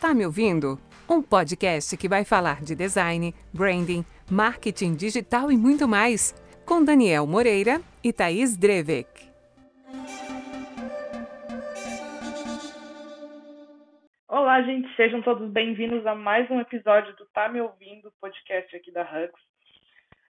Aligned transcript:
Tá 0.00 0.14
me 0.14 0.24
ouvindo? 0.24 0.78
Um 1.10 1.20
podcast 1.20 1.96
que 1.96 2.08
vai 2.08 2.24
falar 2.24 2.62
de 2.62 2.76
design, 2.76 3.34
branding, 3.52 4.04
marketing 4.30 4.94
digital 4.94 5.50
e 5.50 5.56
muito 5.56 5.88
mais, 5.88 6.32
com 6.64 6.84
Daniel 6.84 7.26
Moreira 7.26 7.80
e 8.04 8.12
Thaís 8.12 8.56
Drevek. 8.56 9.08
Olá, 14.28 14.62
gente, 14.62 14.88
sejam 14.94 15.20
todos 15.20 15.50
bem-vindos 15.50 16.06
a 16.06 16.14
mais 16.14 16.48
um 16.48 16.60
episódio 16.60 17.16
do 17.16 17.26
Tá 17.34 17.48
Me 17.48 17.60
Ouvindo, 17.60 18.12
podcast 18.20 18.76
aqui 18.76 18.92
da 18.92 19.02
Hugs. 19.02 19.42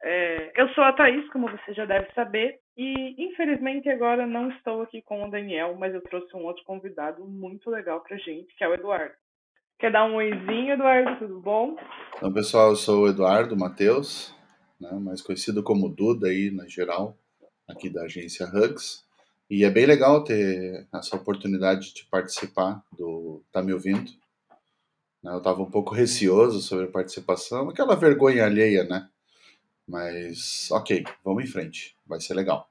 É, 0.02 0.52
eu 0.60 0.68
sou 0.74 0.84
a 0.84 0.92
Thaís, 0.92 1.26
como 1.30 1.48
você 1.48 1.72
já 1.72 1.86
deve 1.86 2.12
saber, 2.12 2.58
e 2.76 3.14
infelizmente 3.16 3.88
agora 3.88 4.26
não 4.26 4.50
estou 4.50 4.82
aqui 4.82 5.00
com 5.00 5.24
o 5.24 5.30
Daniel, 5.30 5.74
mas 5.78 5.94
eu 5.94 6.02
trouxe 6.02 6.36
um 6.36 6.44
outro 6.44 6.62
convidado 6.64 7.24
muito 7.24 7.70
legal 7.70 8.02
pra 8.02 8.18
gente, 8.18 8.55
que 8.56 8.62
é 8.62 8.69
o 8.69 8.74
Eduardo. 8.74 9.23
Quer 9.78 9.92
dar 9.92 10.06
um 10.06 10.14
oizinho, 10.14 10.73
Eduardo? 10.73 11.19
Tudo 11.19 11.41
bom? 11.41 11.77
Então, 12.16 12.33
pessoal, 12.33 12.70
eu 12.70 12.77
sou 12.77 13.05
o 13.05 13.09
Eduardo 13.09 13.56
Matheus, 13.56 14.34
né, 14.80 14.91
mais 14.92 15.20
conhecido 15.20 15.62
como 15.62 15.88
Duda 15.88 16.28
aí 16.28 16.50
na 16.50 16.66
geral, 16.66 17.19
aqui 17.69 17.91
da 17.91 18.02
agência 18.02 18.47
Hugs. 18.47 19.05
E 19.50 19.64
é 19.64 19.70
bem 19.70 19.84
legal 19.84 20.24
ter 20.24 20.87
essa 20.95 21.16
oportunidade 21.16 21.92
de 21.92 22.05
participar 22.06 22.83
do 22.97 23.42
Tá 23.52 23.62
Me 23.62 23.73
Ouvindo. 23.73 24.10
Né, 25.23 25.33
eu 25.33 25.38
estava 25.38 25.62
um 25.62 25.70
pouco 25.70 25.95
receoso 25.95 26.61
sobre 26.61 26.86
a 26.86 26.91
participação, 26.91 27.69
aquela 27.69 27.97
vergonha 27.97 28.45
alheia, 28.45 28.84
né? 28.84 29.09
Mas, 29.86 30.70
ok, 30.70 31.05
vamos 31.22 31.45
em 31.45 31.48
frente, 31.48 31.97
vai 32.06 32.20
ser 32.20 32.34
legal. 32.34 32.70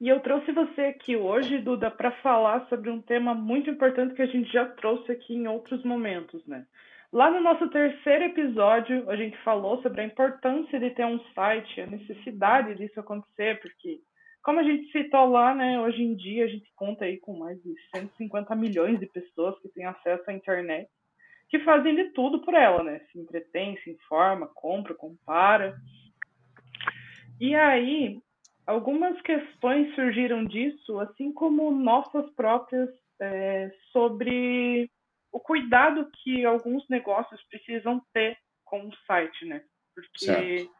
E 0.00 0.08
eu 0.08 0.20
trouxe 0.20 0.50
você 0.52 0.82
aqui 0.82 1.14
hoje, 1.14 1.58
Duda, 1.58 1.90
para 1.90 2.10
falar 2.22 2.66
sobre 2.68 2.88
um 2.88 3.02
tema 3.02 3.34
muito 3.34 3.68
importante 3.68 4.14
que 4.14 4.22
a 4.22 4.26
gente 4.26 4.50
já 4.50 4.64
trouxe 4.64 5.12
aqui 5.12 5.34
em 5.34 5.46
outros 5.46 5.84
momentos, 5.84 6.44
né? 6.46 6.64
Lá 7.12 7.30
no 7.30 7.40
nosso 7.40 7.68
terceiro 7.68 8.24
episódio, 8.24 9.10
a 9.10 9.16
gente 9.16 9.36
falou 9.38 9.82
sobre 9.82 10.00
a 10.00 10.04
importância 10.04 10.80
de 10.80 10.90
ter 10.90 11.04
um 11.04 11.20
site, 11.34 11.82
a 11.82 11.86
necessidade 11.86 12.76
disso 12.76 12.98
acontecer, 12.98 13.60
porque, 13.60 13.98
como 14.42 14.60
a 14.60 14.62
gente 14.62 14.90
citou 14.90 15.26
lá, 15.26 15.54
né, 15.54 15.78
hoje 15.80 16.02
em 16.02 16.14
dia 16.14 16.44
a 16.44 16.48
gente 16.48 16.72
conta 16.76 17.04
aí 17.04 17.18
com 17.18 17.36
mais 17.36 17.60
de 17.62 17.74
150 17.94 18.54
milhões 18.54 18.98
de 18.98 19.06
pessoas 19.06 19.60
que 19.60 19.68
têm 19.68 19.84
acesso 19.84 20.30
à 20.30 20.32
internet 20.32 20.88
que 21.50 21.58
fazem 21.58 21.96
de 21.96 22.04
tudo 22.12 22.40
por 22.42 22.54
ela, 22.54 22.82
né? 22.82 23.00
Se 23.10 23.18
entretém, 23.18 23.76
se 23.78 23.90
informa, 23.90 24.48
compra, 24.54 24.94
compara. 24.94 25.76
E 27.40 27.56
aí, 27.56 28.20
algumas 28.66 29.20
questões 29.22 29.94
surgiram 29.94 30.44
disso, 30.44 30.98
assim 31.00 31.32
como 31.32 31.70
nossas 31.70 32.28
próprias 32.34 32.90
é, 33.20 33.70
sobre 33.92 34.90
o 35.32 35.38
cuidado 35.38 36.08
que 36.22 36.44
alguns 36.44 36.86
negócios 36.88 37.42
precisam 37.48 38.02
ter 38.12 38.36
com 38.64 38.86
o 38.86 38.96
site, 39.06 39.44
né? 39.44 39.62
Porque 39.94 40.58
certo. 40.58 40.70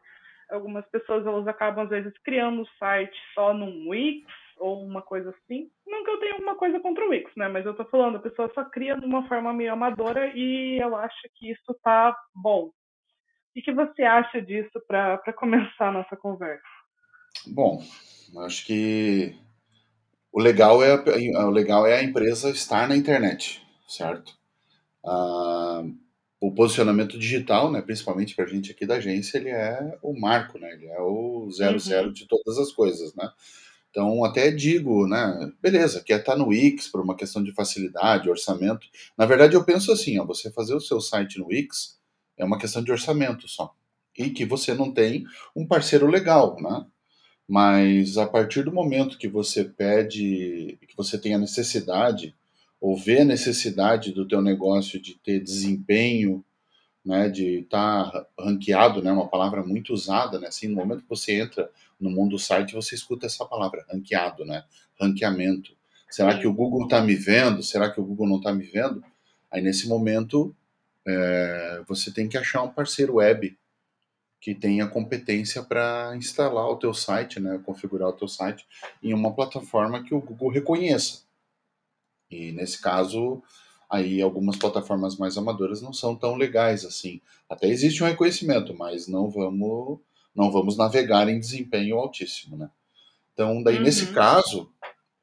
algumas 0.49 0.85
pessoas 0.89 1.25
elas 1.25 1.47
acabam 1.47 1.83
às 1.83 1.89
vezes 1.89 2.13
criando 2.23 2.61
o 2.61 2.69
site 2.77 3.17
só 3.33 3.53
num 3.53 3.89
Wix 3.89 4.25
ou 4.57 4.83
uma 4.83 5.01
coisa 5.01 5.29
assim. 5.29 5.69
Não 5.85 6.03
que 6.03 6.09
eu 6.11 6.19
tenha 6.19 6.33
alguma 6.33 6.55
coisa 6.55 6.79
contra 6.79 7.05
o 7.05 7.09
Wix, 7.09 7.31
né? 7.35 7.47
Mas 7.47 7.65
eu 7.65 7.75
tô 7.75 7.85
falando, 7.85 8.17
a 8.17 8.21
pessoa 8.21 8.51
só 8.53 8.63
cria 8.63 8.95
de 8.95 9.05
uma 9.05 9.27
forma 9.27 9.53
meio 9.53 9.73
amadora 9.73 10.31
e 10.35 10.79
ela 10.79 11.03
acha 11.03 11.29
que 11.35 11.51
isso 11.51 11.73
tá 11.83 12.15
bom. 12.33 12.71
O 13.53 13.61
que 13.61 13.71
você 13.73 14.03
acha 14.03 14.41
disso 14.41 14.81
para 14.87 15.33
começar 15.35 15.89
a 15.89 15.91
nossa 15.91 16.15
conversa? 16.15 16.63
Bom, 17.47 17.83
acho 18.39 18.65
que 18.65 19.35
o 20.31 20.39
legal 20.39 20.83
é 20.83 20.93
a, 20.93 21.45
o 21.47 21.49
legal 21.49 21.85
é 21.85 21.99
a 21.99 22.03
empresa 22.03 22.49
estar 22.49 22.87
na 22.87 22.95
internet, 22.95 23.61
certo? 23.87 24.33
Ah, 25.05 25.83
o 26.39 26.51
posicionamento 26.51 27.19
digital, 27.19 27.71
né, 27.71 27.81
principalmente 27.81 28.35
para 28.35 28.45
a 28.45 28.47
gente 28.47 28.71
aqui 28.71 28.85
da 28.85 28.95
agência, 28.95 29.37
ele 29.37 29.49
é 29.49 29.97
o 30.01 30.19
marco, 30.19 30.57
né? 30.57 30.71
Ele 30.73 30.87
é 30.87 30.99
o 30.99 31.49
zero 31.51 31.73
uhum. 31.73 31.79
zero 31.79 32.13
de 32.13 32.27
todas 32.27 32.57
as 32.57 32.71
coisas, 32.71 33.13
né? 33.15 33.29
Então, 33.91 34.23
até 34.23 34.49
digo, 34.49 35.05
né, 35.05 35.51
beleza, 35.61 36.01
quer 36.01 36.21
estar 36.21 36.31
tá 36.31 36.37
no 36.37 36.47
Wix 36.47 36.87
por 36.87 37.01
uma 37.01 37.15
questão 37.15 37.43
de 37.43 37.53
facilidade, 37.53 38.29
orçamento. 38.29 38.87
Na 39.17 39.25
verdade, 39.25 39.53
eu 39.53 39.65
penso 39.65 39.91
assim, 39.91 40.17
ó, 40.17 40.25
você 40.25 40.49
fazer 40.49 40.73
o 40.73 40.79
seu 40.79 41.01
site 41.01 41.37
no 41.37 41.47
Wix 41.47 41.99
é 42.37 42.45
uma 42.45 42.57
questão 42.57 42.81
de 42.81 42.91
orçamento 42.91 43.47
só. 43.47 43.75
E 44.17 44.29
que 44.29 44.45
você 44.45 44.73
não 44.73 44.91
tem 44.93 45.25
um 45.55 45.67
parceiro 45.67 46.07
legal, 46.07 46.55
né? 46.61 46.85
Mas 47.51 48.17
a 48.17 48.25
partir 48.25 48.63
do 48.63 48.71
momento 48.71 49.17
que 49.17 49.27
você 49.27 49.65
pede, 49.65 50.79
que 50.87 50.95
você 50.95 51.17
tem 51.17 51.33
a 51.33 51.37
necessidade, 51.37 52.33
ou 52.79 52.95
vê 52.95 53.19
a 53.19 53.25
necessidade 53.25 54.13
do 54.13 54.25
teu 54.25 54.41
negócio 54.41 55.01
de 55.01 55.15
ter 55.15 55.43
desempenho, 55.43 56.45
né, 57.03 57.27
de 57.27 57.59
estar 57.59 58.09
tá 58.09 58.27
ranqueado, 58.39 59.03
né, 59.03 59.11
uma 59.11 59.27
palavra 59.27 59.61
muito 59.65 59.91
usada, 59.91 60.39
né, 60.39 60.47
assim, 60.47 60.69
no 60.69 60.77
momento 60.77 61.01
que 61.01 61.09
você 61.09 61.41
entra 61.41 61.69
no 61.99 62.09
mundo 62.09 62.31
do 62.31 62.39
site, 62.39 62.73
você 62.73 62.95
escuta 62.95 63.25
essa 63.25 63.43
palavra, 63.43 63.85
ranqueado, 63.91 64.45
né, 64.45 64.63
ranqueamento. 64.97 65.73
Será 66.09 66.39
que 66.39 66.47
o 66.47 66.53
Google 66.53 66.85
está 66.85 67.01
me 67.01 67.15
vendo? 67.15 67.61
Será 67.61 67.91
que 67.91 67.99
o 67.99 68.05
Google 68.05 68.29
não 68.29 68.37
está 68.37 68.53
me 68.53 68.63
vendo? 68.63 69.03
Aí, 69.51 69.61
nesse 69.61 69.89
momento, 69.89 70.55
é, 71.05 71.81
você 71.85 72.13
tem 72.13 72.29
que 72.29 72.37
achar 72.37 72.63
um 72.63 72.71
parceiro 72.71 73.15
web 73.15 73.57
que 74.41 74.55
tenha 74.55 74.87
competência 74.87 75.61
para 75.61 76.13
instalar 76.17 76.67
o 76.67 76.75
teu 76.75 76.95
site, 76.95 77.39
né, 77.39 77.61
configurar 77.63 78.09
o 78.09 78.13
teu 78.13 78.27
site 78.27 78.65
em 79.01 79.13
uma 79.13 79.31
plataforma 79.33 80.03
que 80.03 80.15
o 80.15 80.19
Google 80.19 80.49
reconheça. 80.49 81.21
E 82.29 82.51
nesse 82.51 82.81
caso, 82.81 83.43
aí 83.87 84.19
algumas 84.19 84.57
plataformas 84.57 85.15
mais 85.15 85.37
amadoras 85.37 85.81
não 85.81 85.93
são 85.93 86.15
tão 86.15 86.35
legais 86.35 86.83
assim. 86.83 87.21
Até 87.47 87.67
existe 87.67 88.03
um 88.03 88.07
reconhecimento, 88.07 88.73
mas 88.73 89.07
não 89.07 89.29
vamos 89.29 89.99
não 90.33 90.49
vamos 90.49 90.77
navegar 90.77 91.27
em 91.27 91.39
desempenho 91.39 91.97
altíssimo, 91.97 92.57
né? 92.57 92.71
Então, 93.33 93.61
daí 93.61 93.77
uhum. 93.77 93.83
nesse 93.83 94.13
caso, 94.13 94.71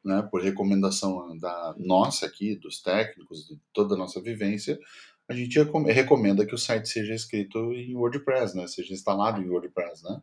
né, 0.04 0.26
por 0.30 0.42
recomendação 0.42 1.36
da 1.38 1.74
nossa 1.78 2.26
aqui, 2.26 2.54
dos 2.54 2.80
técnicos, 2.80 3.48
de 3.48 3.58
toda 3.72 3.94
a 3.94 3.98
nossa 3.98 4.20
vivência, 4.20 4.78
a 5.28 5.34
gente 5.34 5.58
recomenda 5.92 6.46
que 6.46 6.54
o 6.54 6.58
site 6.58 6.88
seja 6.88 7.14
escrito 7.14 7.72
em 7.74 7.94
WordPress, 7.94 8.56
né? 8.56 8.66
Seja 8.66 8.94
instalado 8.94 9.42
em 9.42 9.48
WordPress, 9.48 10.02
né? 10.02 10.22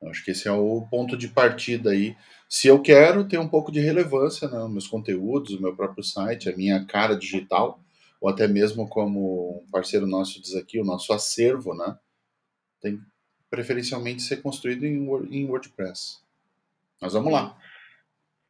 Eu 0.00 0.08
acho 0.08 0.24
que 0.24 0.30
esse 0.30 0.46
é 0.46 0.52
o 0.52 0.86
ponto 0.90 1.16
de 1.16 1.28
partida 1.28 1.90
aí. 1.90 2.16
Se 2.48 2.68
eu 2.68 2.80
quero 2.80 3.26
ter 3.26 3.38
um 3.38 3.48
pouco 3.48 3.72
de 3.72 3.80
relevância, 3.80 4.48
né, 4.48 4.68
meus 4.68 4.86
conteúdos, 4.86 5.54
o 5.54 5.62
meu 5.62 5.74
próprio 5.74 6.02
site, 6.02 6.48
a 6.48 6.56
minha 6.56 6.84
cara 6.84 7.16
digital, 7.16 7.80
ou 8.20 8.28
até 8.28 8.46
mesmo 8.48 8.88
como 8.88 9.62
um 9.62 9.70
parceiro 9.70 10.06
nosso 10.06 10.40
diz 10.40 10.54
aqui, 10.54 10.80
o 10.80 10.84
nosso 10.84 11.12
acervo, 11.12 11.74
né, 11.74 11.96
tem 12.80 13.00
preferencialmente 13.48 14.22
ser 14.22 14.42
construído 14.42 14.84
em, 14.84 15.06
em 15.30 15.46
WordPress. 15.46 16.20
Mas 17.00 17.12
vamos 17.12 17.32
lá. 17.32 17.56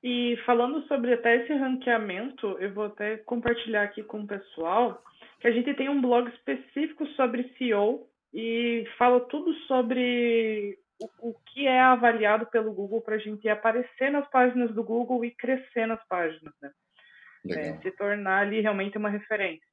E 0.03 0.37
falando 0.45 0.87
sobre 0.89 1.13
até 1.13 1.43
esse 1.43 1.53
ranqueamento, 1.53 2.47
eu 2.59 2.73
vou 2.73 2.85
até 2.85 3.19
compartilhar 3.19 3.83
aqui 3.83 4.03
com 4.03 4.21
o 4.21 4.27
pessoal 4.27 5.03
que 5.43 5.49
a 5.49 5.51
gente 5.51 5.75
tem 5.75 5.89
um 5.89 6.01
blog 6.01 6.29
específico 6.31 7.05
sobre 7.09 7.53
SEO 7.59 8.07
e 8.33 8.87
fala 8.97 9.19
tudo 9.23 9.53
sobre 9.67 10.79
o, 11.01 11.31
o 11.31 11.35
que 11.47 11.67
é 11.67 11.81
avaliado 11.81 12.47
pelo 12.47 12.73
Google 12.73 13.01
para 13.01 13.17
a 13.17 13.19
gente 13.19 13.49
aparecer 13.49 14.13
nas 14.13 14.29
páginas 14.31 14.73
do 14.73 14.85
Google 14.85 15.25
e 15.25 15.33
crescer 15.33 15.87
nas 15.87 16.03
páginas, 16.07 16.55
né? 16.63 16.71
É, 17.51 17.77
se 17.79 17.91
tornar 17.97 18.43
ali 18.43 18.61
realmente 18.61 18.97
uma 18.97 19.09
referência. 19.09 19.67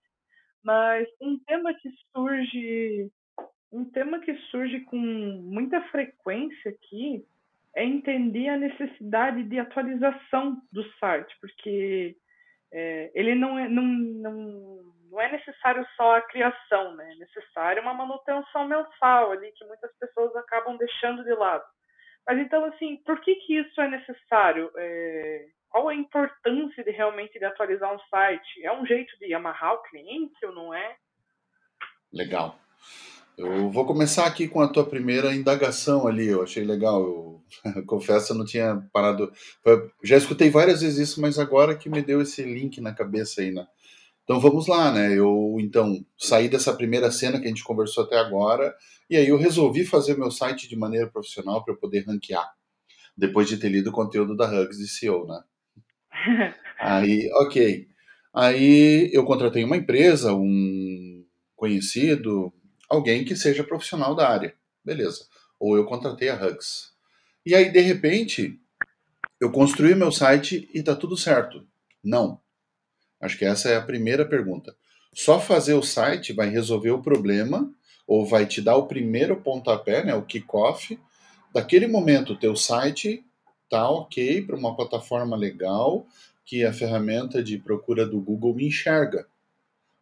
Mas 0.63 1.07
um 1.22 1.38
tema 1.38 1.72
que 1.75 1.91
surge, 2.12 3.12
um 3.72 3.86
tema 3.86 4.19
que 4.22 4.34
surge 4.50 4.80
com 4.81 4.97
muita 4.97 5.80
frequência 5.90 6.72
aqui 6.72 7.24
é 7.75 7.86
entender 7.86 8.50
a 8.50 8.57
necessidade 8.57 9.44
de 9.44 9.59
atualização 9.59 10.59
do 10.72 10.84
site, 10.94 11.31
porque 11.40 12.18
é, 12.71 13.12
ele 13.13 13.36
não 13.36 13.57
é, 13.57 13.68
não, 13.68 13.83
não, 13.83 14.94
não 15.12 15.21
é 15.21 15.31
necessário 15.31 15.86
só 15.95 16.18
a 16.18 16.21
criação, 16.21 16.95
né? 16.95 17.12
É 17.13 17.16
necessário 17.16 17.81
uma 17.81 17.94
manutenção 17.94 18.68
mensal 18.68 19.31
ali 19.31 19.51
que 19.54 19.66
muitas 19.66 19.92
pessoas 19.98 20.36
acabam 20.36 20.77
deixando 20.77 21.24
de 21.24 21.33
lado. 21.33 21.63
Mas 22.27 22.38
então, 22.39 22.63
assim, 22.66 22.98
por 23.06 23.19
que 23.21 23.36
que 23.36 23.57
isso 23.57 23.81
é 23.81 23.88
necessário? 23.89 24.71
É, 24.77 25.48
qual 25.69 25.88
a 25.88 25.95
importância 25.95 26.83
de 26.83 26.92
realmente 26.92 27.39
de 27.39 27.45
atualizar 27.45 27.94
um 27.94 28.00
site? 28.10 28.63
É 28.63 28.71
um 28.71 28.86
jeito 28.86 29.18
de 29.19 29.33
amarrar 29.33 29.74
o 29.74 29.83
cliente 29.83 30.45
ou 30.45 30.54
não 30.54 30.74
é? 30.74 30.95
Legal. 32.13 32.56
Eu 33.39 33.71
vou 33.71 33.86
começar 33.86 34.25
aqui 34.25 34.50
com 34.50 34.59
a 34.59 34.68
tua 34.68 34.86
primeira 34.86 35.33
indagação 35.33 36.06
ali. 36.06 36.27
Eu 36.27 36.44
achei 36.44 36.62
legal. 36.62 37.01
Eu, 37.01 37.41
eu 37.74 37.86
confesso, 37.88 38.33
eu 38.33 38.38
não 38.38 38.44
tinha 38.44 38.86
parado. 38.91 39.31
Já 40.03 40.18
escutei 40.18 40.50
várias 40.50 40.81
vezes 40.81 41.09
isso, 41.09 41.21
mas 41.21 41.39
agora 41.39 41.74
que 41.74 41.89
me 41.89 42.01
deu 42.01 42.21
esse 42.21 42.44
link 42.44 42.81
na 42.81 42.94
cabeça 42.94 43.39
aí, 43.39 43.50
né? 43.50 43.65
Então 44.25 44.41
vamos 44.41 44.68
lá, 44.68 44.91
né? 44.91 45.18
Eu 45.18 45.56
então 45.57 46.06
saí 46.18 46.50
dessa 46.50 46.74
primeira 46.74 47.09
cena 47.12 47.39
que 47.39 47.45
a 47.45 47.47
gente 47.47 47.63
conversou 47.63 48.03
até 48.03 48.18
agora 48.18 48.75
e 49.09 49.15
aí 49.15 49.30
eu 49.30 49.38
resolvi 49.38 49.85
fazer 49.85 50.18
meu 50.18 50.30
site 50.30 50.68
de 50.68 50.75
maneira 50.75 51.07
profissional 51.07 51.63
para 51.63 51.74
eu 51.74 51.77
poder 51.77 52.03
ranquear. 52.06 52.45
Depois 53.15 53.47
de 53.47 53.56
ter 53.56 53.69
lido 53.69 53.89
o 53.89 53.94
conteúdo 53.94 54.35
da 54.35 54.51
Hugs 54.51 54.77
de 54.77 54.88
CEO, 54.89 55.25
né? 55.25 55.42
aí, 56.77 57.30
ok. 57.35 57.88
Aí 58.33 59.09
eu 59.13 59.24
contratei 59.24 59.63
uma 59.63 59.77
empresa, 59.77 60.33
um 60.33 61.24
conhecido, 61.56 62.53
alguém 62.89 63.24
que 63.24 63.36
seja 63.36 63.63
profissional 63.63 64.15
da 64.15 64.27
área. 64.27 64.53
Beleza. 64.83 65.25
Ou 65.59 65.77
eu 65.77 65.86
contratei 65.86 66.30
a 66.30 66.36
Hugs. 66.36 66.91
E 67.45 67.53
aí, 67.53 67.71
de 67.71 67.80
repente, 67.80 68.59
eu 69.39 69.51
construí 69.51 69.95
meu 69.95 70.12
site 70.12 70.69
e 70.74 70.81
tá 70.81 70.95
tudo 70.95 71.15
certo. 71.15 71.65
Não. 72.03 72.39
Acho 73.21 73.38
que 73.38 73.45
essa 73.45 73.69
é 73.69 73.75
a 73.75 73.81
primeira 73.81 74.25
pergunta. 74.25 74.75
Só 75.13 75.39
fazer 75.39 75.74
o 75.74 75.83
site 75.83 76.33
vai 76.33 76.50
resolver 76.50 76.91
o 76.91 77.01
problema 77.01 77.71
ou 78.07 78.25
vai 78.25 78.45
te 78.45 78.62
dar 78.62 78.75
o 78.75 78.88
primeiro 78.88 79.38
pontapé, 79.38 80.03
né, 80.03 80.15
o 80.15 80.24
kickoff. 80.24 81.00
Daquele 81.53 81.88
momento, 81.88 82.33
o 82.33 82.39
teu 82.39 82.56
site 82.56 83.24
tá 83.69 83.89
ok 83.89 84.42
para 84.42 84.56
uma 84.56 84.75
plataforma 84.75 85.35
legal 85.35 86.07
que 86.45 86.65
a 86.65 86.74
ferramenta 86.74 87.44
de 87.44 87.57
procura 87.59 88.06
do 88.06 88.19
Google 88.19 88.59
enxerga. 88.59 89.27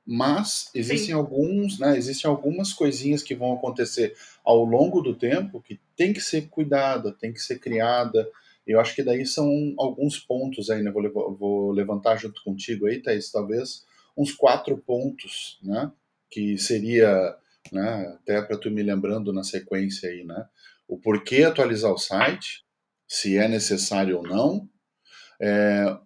Mas 0.09 0.69
existem 0.73 1.07
Sim. 1.07 1.13
alguns, 1.13 1.79
né, 1.79 1.97
existem 1.97 2.31
algumas 2.31 2.71
coisinhas 2.71 3.21
que 3.21 3.35
vão 3.35 3.53
acontecer 3.53 4.15
ao 4.41 4.63
longo 4.63 5.01
do 5.01 5.13
tempo 5.13 5.61
que 5.61 5.77
tem 5.97 6.13
que 6.13 6.21
ser 6.21 6.47
cuidada, 6.47 7.11
tem 7.11 7.33
que 7.33 7.41
ser 7.41 7.59
criada. 7.59 8.25
Eu 8.65 8.79
acho 8.79 8.95
que 8.95 9.03
daí 9.03 9.25
são 9.25 9.73
alguns 9.77 10.17
pontos 10.17 10.69
aí, 10.69 10.81
né? 10.81 10.91
Vou, 10.91 11.35
vou 11.35 11.71
levantar 11.71 12.15
junto 12.15 12.41
contigo 12.41 12.87
aí, 12.87 13.01
Thaís, 13.01 13.29
talvez 13.29 13.85
uns 14.17 14.31
quatro 14.31 14.77
pontos, 14.77 15.59
né? 15.61 15.91
Que 16.31 16.57
seria, 16.57 17.35
né? 17.69 18.15
Até 18.15 18.41
para 18.41 18.57
tu 18.57 18.71
me 18.71 18.81
lembrando 18.81 19.33
na 19.33 19.43
sequência 19.43 20.09
aí, 20.09 20.23
né? 20.23 20.47
O 20.87 20.97
porquê 20.97 21.43
atualizar 21.43 21.91
o 21.91 21.97
site, 21.97 22.63
se 23.05 23.37
é 23.37 23.47
necessário 23.49 24.17
ou 24.17 24.23
não. 24.23 24.69
É, 25.41 25.97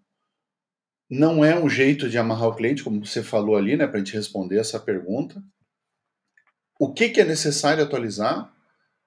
não 1.12 1.44
é 1.44 1.60
um 1.60 1.68
jeito 1.68 2.10
de 2.10 2.18
amarrar 2.18 2.48
o 2.48 2.56
cliente, 2.56 2.86
como 2.86 3.06
você 3.06 3.22
falou 3.22 3.58
ali, 3.58 3.76
né, 3.76 3.86
para 3.86 3.98
a 3.98 4.00
gente 4.00 4.16
responder 4.16 4.58
essa 4.58 4.80
pergunta. 4.80 5.44
O 6.80 6.94
que, 6.94 7.10
que 7.10 7.20
é 7.20 7.26
necessário 7.26 7.84
atualizar? 7.84 8.50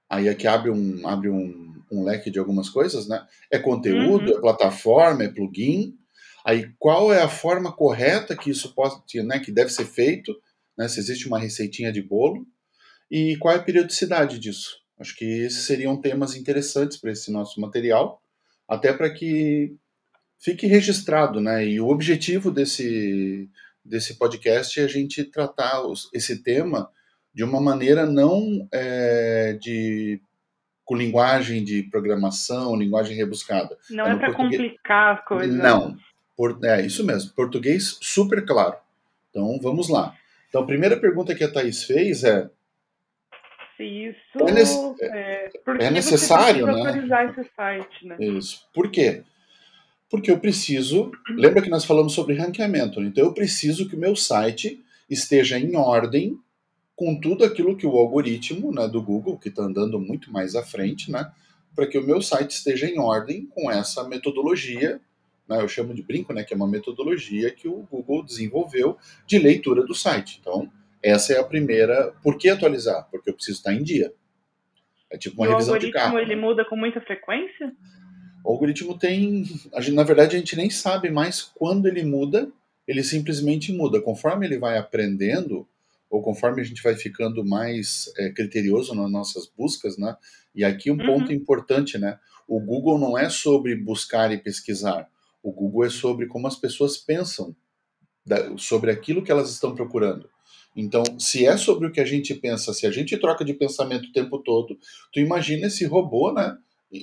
Aí 0.07 0.29
aqui 0.29 0.47
abre 0.47 0.71
um, 0.71 1.09
abre 1.09 1.31
um, 1.31 1.83
um 1.91 2.05
leque 2.05 2.31
de 2.31 2.39
algumas 2.39 2.69
coisas, 2.69 3.09
né? 3.09 3.27
É 3.51 3.59
conteúdo, 3.59 4.31
uhum. 4.31 4.37
é 4.37 4.41
plataforma, 4.41 5.25
é 5.25 5.29
plugin. 5.29 5.97
Aí 6.45 6.71
qual 6.79 7.11
é 7.11 7.23
a 7.23 7.29
forma 7.29 7.73
correta 7.73 8.37
que 8.37 8.51
isso 8.51 8.75
pode, 8.75 9.23
né, 9.23 9.39
que 9.39 9.51
deve 9.51 9.71
ser 9.71 9.87
feito, 9.87 10.37
né? 10.77 10.87
Se 10.89 11.01
existe 11.01 11.27
uma 11.27 11.39
receitinha 11.39 11.91
de 11.91 12.03
bolo 12.03 12.47
e 13.11 13.35
qual 13.39 13.55
é 13.55 13.57
a 13.57 13.63
periodicidade 13.63 14.39
disso? 14.39 14.77
Acho 15.01 15.17
que 15.17 15.25
esses 15.25 15.65
seriam 15.65 15.99
temas 15.99 16.37
interessantes 16.37 16.99
para 16.99 17.13
esse 17.13 17.33
nosso 17.33 17.59
material, 17.63 18.21
até 18.69 18.93
para 18.93 19.11
que 19.11 19.75
fique 20.45 20.67
registrado, 20.67 21.41
né? 21.41 21.67
E 21.67 21.81
o 21.81 21.89
objetivo 21.89 22.51
desse, 22.51 23.49
desse 23.83 24.19
podcast 24.19 24.79
é 24.79 24.85
a 24.85 24.89
gente 24.89 25.25
tratar 25.25 25.81
os, 25.81 26.11
esse 26.13 26.43
tema 26.43 26.91
de 27.33 27.43
uma 27.43 27.61
maneira 27.61 28.05
não 28.05 28.69
é, 28.71 29.57
de 29.59 30.21
com 30.85 30.95
linguagem 30.95 31.65
de 31.65 31.83
programação, 31.85 32.77
linguagem 32.77 33.17
rebuscada. 33.17 33.79
Não 33.91 34.05
é, 34.05 34.13
é 34.13 34.17
para 34.17 34.27
português... 34.35 34.61
complicar 34.61 35.17
as 35.17 35.25
coisas. 35.25 35.57
Não, 35.57 35.97
por... 36.37 36.59
é 36.63 36.83
isso 36.83 37.03
mesmo. 37.07 37.33
Português 37.33 37.99
super 38.03 38.45
claro. 38.45 38.77
Então 39.31 39.59
vamos 39.63 39.89
lá. 39.89 40.15
Então 40.51 40.63
a 40.63 40.67
primeira 40.67 40.99
pergunta 40.99 41.35
que 41.35 41.43
a 41.43 41.51
Thaís 41.51 41.85
fez 41.85 42.23
é 42.23 42.51
se 43.79 43.83
isso 43.83 44.47
é, 44.47 44.53
nece... 44.53 44.95
é, 45.01 45.51
é 45.81 45.91
necessário, 45.91 46.67
né? 46.67 46.73
atualizar 46.73 47.31
esse 47.31 47.51
site, 47.57 48.07
né? 48.07 48.17
Isso. 48.21 48.69
Por 48.73 48.91
quê? 48.91 49.25
Porque 50.15 50.31
eu 50.31 50.39
preciso. 50.39 51.11
Lembra 51.31 51.61
que 51.61 51.69
nós 51.69 51.85
falamos 51.85 52.13
sobre 52.13 52.37
ranqueamento? 52.37 53.01
Né? 53.01 53.09
Então 53.09 53.25
eu 53.25 53.35
preciso 53.35 53.89
que 53.89 53.97
o 53.97 53.99
meu 53.99 54.15
site 54.15 54.81
esteja 55.11 55.59
em 55.59 55.75
ordem 55.75 56.39
com 56.95 57.19
tudo 57.21 57.45
aquilo 57.45 57.77
que 57.77 57.85
o 57.85 57.97
algoritmo 57.97 58.73
né, 58.73 58.87
do 58.87 59.03
Google, 59.03 59.37
que 59.37 59.49
está 59.49 59.65
andando 59.65 59.99
muito 59.99 60.33
mais 60.33 60.55
à 60.55 60.63
frente, 60.63 61.11
né, 61.11 61.33
para 61.75 61.89
que 61.89 61.99
o 61.99 62.07
meu 62.07 62.23
site 62.23 62.53
esteja 62.53 62.87
em 62.87 62.97
ordem 62.97 63.47
com 63.47 63.69
essa 63.69 64.09
metodologia, 64.09 65.01
né, 65.49 65.61
eu 65.61 65.67
chamo 65.67 65.93
de 65.93 66.05
brinco, 66.05 66.33
né, 66.33 66.45
que 66.45 66.55
é 66.55 66.57
uma 66.57 66.69
metodologia 66.69 67.51
que 67.51 67.67
o 67.67 67.85
Google 67.91 68.23
desenvolveu 68.23 68.97
de 69.27 69.37
leitura 69.41 69.85
do 69.85 69.97
site. 69.97 70.39
Então, 70.41 70.71
essa 71.03 71.33
é 71.33 71.41
a 71.41 71.45
primeira. 71.45 72.15
Por 72.23 72.39
que 72.39 72.49
atualizar? 72.49 73.09
Porque 73.11 73.31
eu 73.31 73.35
preciso 73.35 73.59
estar 73.59 73.75
em 73.75 73.83
dia. 73.83 74.13
É 75.11 75.19
tipo 75.19 75.43
uma 75.43 75.51
revisão 75.51 75.77
de 75.77 75.91
carro. 75.91 76.15
O 76.15 76.19
algoritmo 76.19 76.33
ele 76.33 76.41
né? 76.41 76.47
muda 76.47 76.65
com 76.65 76.77
muita 76.77 77.01
frequência? 77.01 77.75
O 78.45 78.53
algoritmo 78.53 78.99
tem. 78.99 79.45
A 79.73 79.81
gente, 79.81 79.95
na 79.95 80.03
verdade, 80.03 80.37
a 80.37 80.39
gente 80.39 80.55
nem 80.55 80.69
sabe 80.69 81.11
mais 81.11 81.41
quando 81.43 81.87
ele 81.87 82.05
muda, 82.05 82.53
ele 82.87 83.03
simplesmente 83.03 83.73
muda. 83.73 84.03
Conforme 84.03 84.47
ele 84.47 84.59
vai 84.59 84.77
aprendendo, 84.77 85.67
ou 86.11 86.21
conforme 86.21 86.61
a 86.61 86.65
gente 86.65 86.83
vai 86.83 86.95
ficando 86.95 87.43
mais 87.43 88.13
é, 88.19 88.31
criterioso 88.31 88.95
nas 88.95 89.11
nossas 89.11 89.51
buscas, 89.57 89.97
né? 89.97 90.15
E 90.55 90.63
aqui 90.63 90.91
um 90.91 90.99
uhum. 91.01 91.07
ponto 91.07 91.33
importante, 91.33 91.97
né? 91.97 92.19
O 92.47 92.61
Google 92.61 92.99
não 92.99 93.17
é 93.17 93.31
sobre 93.31 93.75
buscar 93.75 94.31
e 94.31 94.37
pesquisar. 94.37 95.09
O 95.43 95.51
Google 95.51 95.87
é 95.87 95.91
sobre 95.91 96.27
como 96.27 96.47
as 96.47 96.57
pessoas 96.57 96.99
pensam 96.99 97.57
da, 98.27 98.57
sobre 98.59 98.91
aquilo 98.91 99.23
que 99.23 99.33
elas 99.33 99.51
estão 99.51 99.75
procurando. 99.75 100.29
Então, 100.77 101.03
se 101.19 101.47
é 101.47 101.57
sobre 101.57 101.87
o 101.87 101.93
que 101.93 102.01
a 102.01 102.05
gente 102.05 102.35
pensa, 102.35 102.75
se 102.75 102.87
a 102.87 102.91
gente 102.91 103.17
troca 103.17 103.45
de 103.45 103.55
pensamento 103.55 104.09
o 104.09 104.13
tempo 104.13 104.39
todo, 104.39 104.79
tu 105.13 105.21
imagina 105.21 105.69
esse 105.69 105.87
robô, 105.87 106.33
né? 106.33 106.59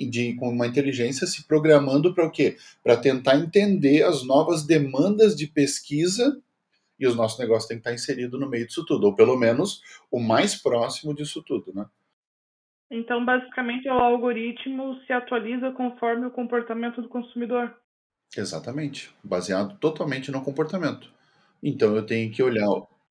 De, 0.09 0.33
com 0.35 0.49
uma 0.49 0.67
inteligência 0.67 1.27
se 1.27 1.45
programando 1.47 2.13
para 2.13 2.25
o 2.25 2.31
quê? 2.31 2.57
Para 2.83 2.97
tentar 2.97 3.37
entender 3.37 4.03
as 4.03 4.25
novas 4.25 4.65
demandas 4.65 5.35
de 5.35 5.47
pesquisa 5.47 6.41
e 6.99 7.07
os 7.07 7.15
nossos 7.15 7.39
negócios 7.39 7.67
têm 7.67 7.77
que 7.77 7.81
estar 7.81 7.93
inserido 7.93 8.39
no 8.39 8.47
meio 8.47 8.67
disso 8.67 8.85
tudo, 8.85 9.07
ou 9.07 9.15
pelo 9.15 9.35
menos 9.35 9.81
o 10.11 10.19
mais 10.19 10.55
próximo 10.55 11.13
disso 11.13 11.43
tudo, 11.43 11.73
né? 11.73 11.85
Então, 12.91 13.23
basicamente, 13.23 13.87
o 13.87 13.93
algoritmo 13.93 14.99
se 15.07 15.13
atualiza 15.13 15.71
conforme 15.71 16.25
o 16.25 16.31
comportamento 16.31 17.01
do 17.01 17.07
consumidor. 17.07 17.73
Exatamente, 18.37 19.09
baseado 19.23 19.77
totalmente 19.79 20.29
no 20.29 20.43
comportamento. 20.43 21.09
Então, 21.63 21.95
eu 21.95 22.05
tenho 22.05 22.29
que 22.31 22.43
olhar, 22.43 22.67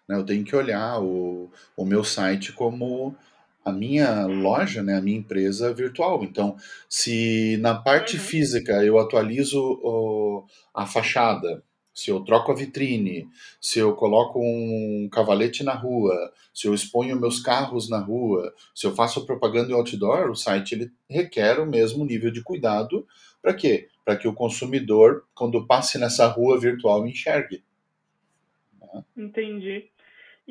né, 0.08 0.16
eu 0.16 0.24
tenho 0.24 0.44
que 0.44 0.54
olhar 0.54 1.00
o, 1.00 1.50
o 1.76 1.84
meu 1.84 2.04
site 2.04 2.52
como 2.52 3.16
a 3.64 3.72
minha 3.72 4.26
loja, 4.26 4.82
né, 4.82 4.96
a 4.96 5.02
minha 5.02 5.18
empresa 5.18 5.72
virtual. 5.72 6.24
Então, 6.24 6.56
se 6.88 7.56
na 7.58 7.74
parte 7.74 8.16
uhum. 8.16 8.22
física 8.22 8.84
eu 8.84 8.98
atualizo 8.98 10.46
a 10.74 10.86
fachada, 10.86 11.62
se 11.92 12.10
eu 12.10 12.20
troco 12.20 12.50
a 12.52 12.54
vitrine, 12.54 13.28
se 13.60 13.78
eu 13.78 13.94
coloco 13.94 14.40
um 14.40 15.08
cavalete 15.12 15.62
na 15.62 15.74
rua, 15.74 16.32
se 16.54 16.66
eu 16.66 16.74
exponho 16.74 17.20
meus 17.20 17.40
carros 17.40 17.90
na 17.90 17.98
rua, 17.98 18.54
se 18.74 18.86
eu 18.86 18.94
faço 18.94 19.26
propaganda 19.26 19.70
em 19.70 19.74
outdoor, 19.74 20.30
o 20.30 20.36
site 20.36 20.72
ele 20.72 20.90
requer 21.08 21.60
o 21.60 21.66
mesmo 21.66 22.04
nível 22.04 22.30
de 22.30 22.42
cuidado. 22.42 23.06
Para 23.42 23.54
quê? 23.54 23.88
Para 24.04 24.16
que 24.16 24.26
o 24.26 24.34
consumidor, 24.34 25.24
quando 25.34 25.66
passe 25.66 25.98
nessa 25.98 26.26
rua 26.26 26.58
virtual, 26.58 27.06
enxergue. 27.06 27.62
Entendi. 29.16 29.90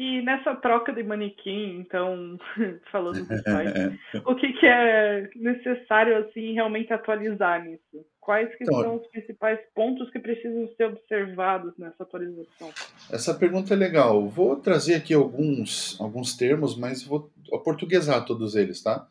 E 0.02 0.22
nessa 0.22 0.56
troca 0.56 0.94
de 0.94 1.04
manequim, 1.04 1.78
então, 1.78 2.40
falando 2.90 3.22
do 3.22 3.44
site, 3.44 4.00
o 4.26 4.34
que, 4.34 4.54
que 4.54 4.66
é 4.66 5.30
necessário, 5.36 6.20
assim, 6.20 6.54
realmente 6.54 6.94
atualizar 6.94 7.66
nisso? 7.66 8.06
Quais 8.22 8.48
que 8.56 8.64
então, 8.64 8.82
são 8.82 8.96
os 8.96 9.08
principais 9.08 9.60
pontos 9.76 10.10
que 10.10 10.20
precisam 10.20 10.70
ser 10.78 10.86
observados 10.86 11.74
nessa 11.78 12.04
atualização? 12.04 12.72
Essa 13.12 13.34
pergunta 13.34 13.74
é 13.74 13.76
legal. 13.76 14.26
Vou 14.26 14.56
trazer 14.56 14.96
aqui 14.96 15.14
alguns, 15.14 16.00
alguns 16.00 16.34
termos, 16.38 16.78
mas 16.78 17.04
vou 17.04 17.30
portuguesar 17.66 18.24
todos 18.24 18.56
eles, 18.56 18.82
tá? 18.82 19.06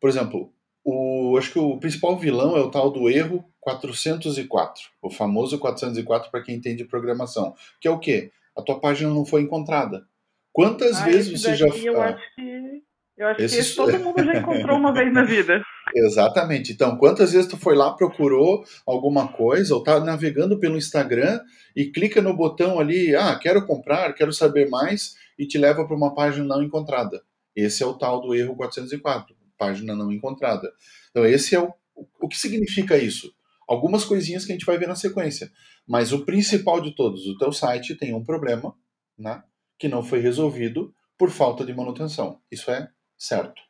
Por 0.00 0.08
exemplo, 0.08 0.50
o, 0.82 1.36
acho 1.36 1.52
que 1.52 1.58
o 1.58 1.76
principal 1.76 2.16
vilão 2.16 2.56
é 2.56 2.60
o 2.60 2.70
tal 2.70 2.88
do 2.88 3.10
erro 3.10 3.44
404, 3.60 4.82
o 5.02 5.10
famoso 5.10 5.58
404 5.58 6.30
para 6.30 6.42
quem 6.42 6.54
entende 6.54 6.86
programação, 6.86 7.54
que 7.78 7.86
é 7.86 7.90
o 7.90 7.98
quê? 7.98 8.32
A 8.56 8.62
tua 8.62 8.80
página 8.80 9.12
não 9.12 9.26
foi 9.26 9.42
encontrada. 9.42 10.10
Quantas 10.52 10.96
ah, 10.98 11.04
vezes 11.04 11.40
você 11.40 11.54
já. 11.54 11.66
Eu 11.66 12.00
ah, 12.00 12.06
acho 12.06 12.34
que. 12.34 12.82
Eu 13.16 13.28
acho 13.28 13.42
esse... 13.42 13.70
que 13.70 13.76
todo 13.76 13.98
mundo 13.98 14.24
já 14.24 14.38
encontrou 14.38 14.76
uma 14.76 14.92
vez 14.92 15.12
na 15.12 15.22
vida. 15.22 15.62
Exatamente. 15.94 16.72
Então, 16.72 16.96
quantas 16.96 17.32
vezes 17.32 17.48
tu 17.48 17.56
foi 17.56 17.76
lá, 17.76 17.92
procurou 17.92 18.64
alguma 18.86 19.28
coisa, 19.28 19.74
ou 19.74 19.82
tá 19.82 20.00
navegando 20.00 20.58
pelo 20.58 20.76
Instagram 20.76 21.40
e 21.76 21.86
clica 21.86 22.20
no 22.22 22.34
botão 22.34 22.80
ali, 22.80 23.14
ah, 23.14 23.38
quero 23.38 23.66
comprar, 23.66 24.12
quero 24.14 24.32
saber 24.32 24.68
mais, 24.68 25.14
e 25.38 25.46
te 25.46 25.58
leva 25.58 25.86
para 25.86 25.96
uma 25.96 26.14
página 26.14 26.44
não 26.44 26.62
encontrada. 26.62 27.22
Esse 27.54 27.82
é 27.82 27.86
o 27.86 27.94
tal 27.94 28.20
do 28.20 28.34
erro 28.34 28.56
404, 28.56 29.36
página 29.58 29.94
não 29.94 30.10
encontrada. 30.10 30.72
Então, 31.10 31.26
esse 31.26 31.54
é 31.54 31.60
o, 31.60 31.72
o 32.20 32.28
que 32.28 32.38
significa 32.38 32.96
isso? 32.96 33.32
Algumas 33.68 34.04
coisinhas 34.04 34.44
que 34.44 34.52
a 34.52 34.54
gente 34.54 34.66
vai 34.66 34.78
ver 34.78 34.88
na 34.88 34.96
sequência. 34.96 35.50
Mas 35.86 36.12
o 36.12 36.24
principal 36.24 36.80
de 36.80 36.94
todos, 36.94 37.26
o 37.26 37.36
teu 37.36 37.52
site 37.52 37.94
tem 37.94 38.14
um 38.14 38.24
problema, 38.24 38.74
né? 39.18 39.42
Que 39.78 39.88
não 39.88 40.02
foi 40.02 40.20
resolvido 40.20 40.94
por 41.18 41.30
falta 41.30 41.64
de 41.64 41.74
manutenção. 41.74 42.40
Isso 42.50 42.70
é 42.70 42.88
certo. 43.16 43.62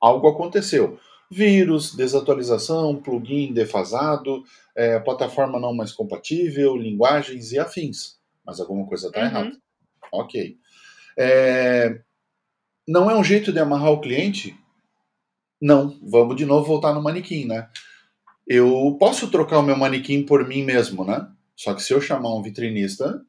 Algo 0.00 0.28
aconteceu. 0.28 0.98
Vírus, 1.30 1.94
desatualização, 1.94 3.00
plugin 3.00 3.52
defasado, 3.52 4.44
é, 4.76 4.98
plataforma 5.00 5.58
não 5.58 5.74
mais 5.74 5.92
compatível, 5.92 6.76
linguagens 6.76 7.52
e 7.52 7.58
afins. 7.58 8.18
mas 8.44 8.60
alguma 8.60 8.86
coisa 8.86 9.08
está 9.08 9.20
uhum. 9.20 9.26
errada. 9.26 9.52
Ok. 10.12 10.56
É, 11.16 12.00
não 12.86 13.10
é 13.10 13.16
um 13.16 13.24
jeito 13.24 13.52
de 13.52 13.58
amarrar 13.58 13.92
o 13.92 14.00
cliente? 14.00 14.56
Não. 15.60 15.98
Vamos 16.02 16.36
de 16.36 16.44
novo 16.44 16.66
voltar 16.66 16.92
no 16.92 17.02
manequim, 17.02 17.46
né? 17.46 17.68
Eu 18.46 18.96
posso 18.98 19.30
trocar 19.30 19.60
o 19.60 19.62
meu 19.62 19.76
manequim 19.76 20.24
por 20.24 20.46
mim 20.46 20.64
mesmo, 20.64 21.04
né? 21.04 21.28
Só 21.56 21.74
que 21.74 21.82
se 21.82 21.92
eu 21.92 22.00
chamar 22.00 22.34
um 22.34 22.42
vitrinista, 22.42 23.24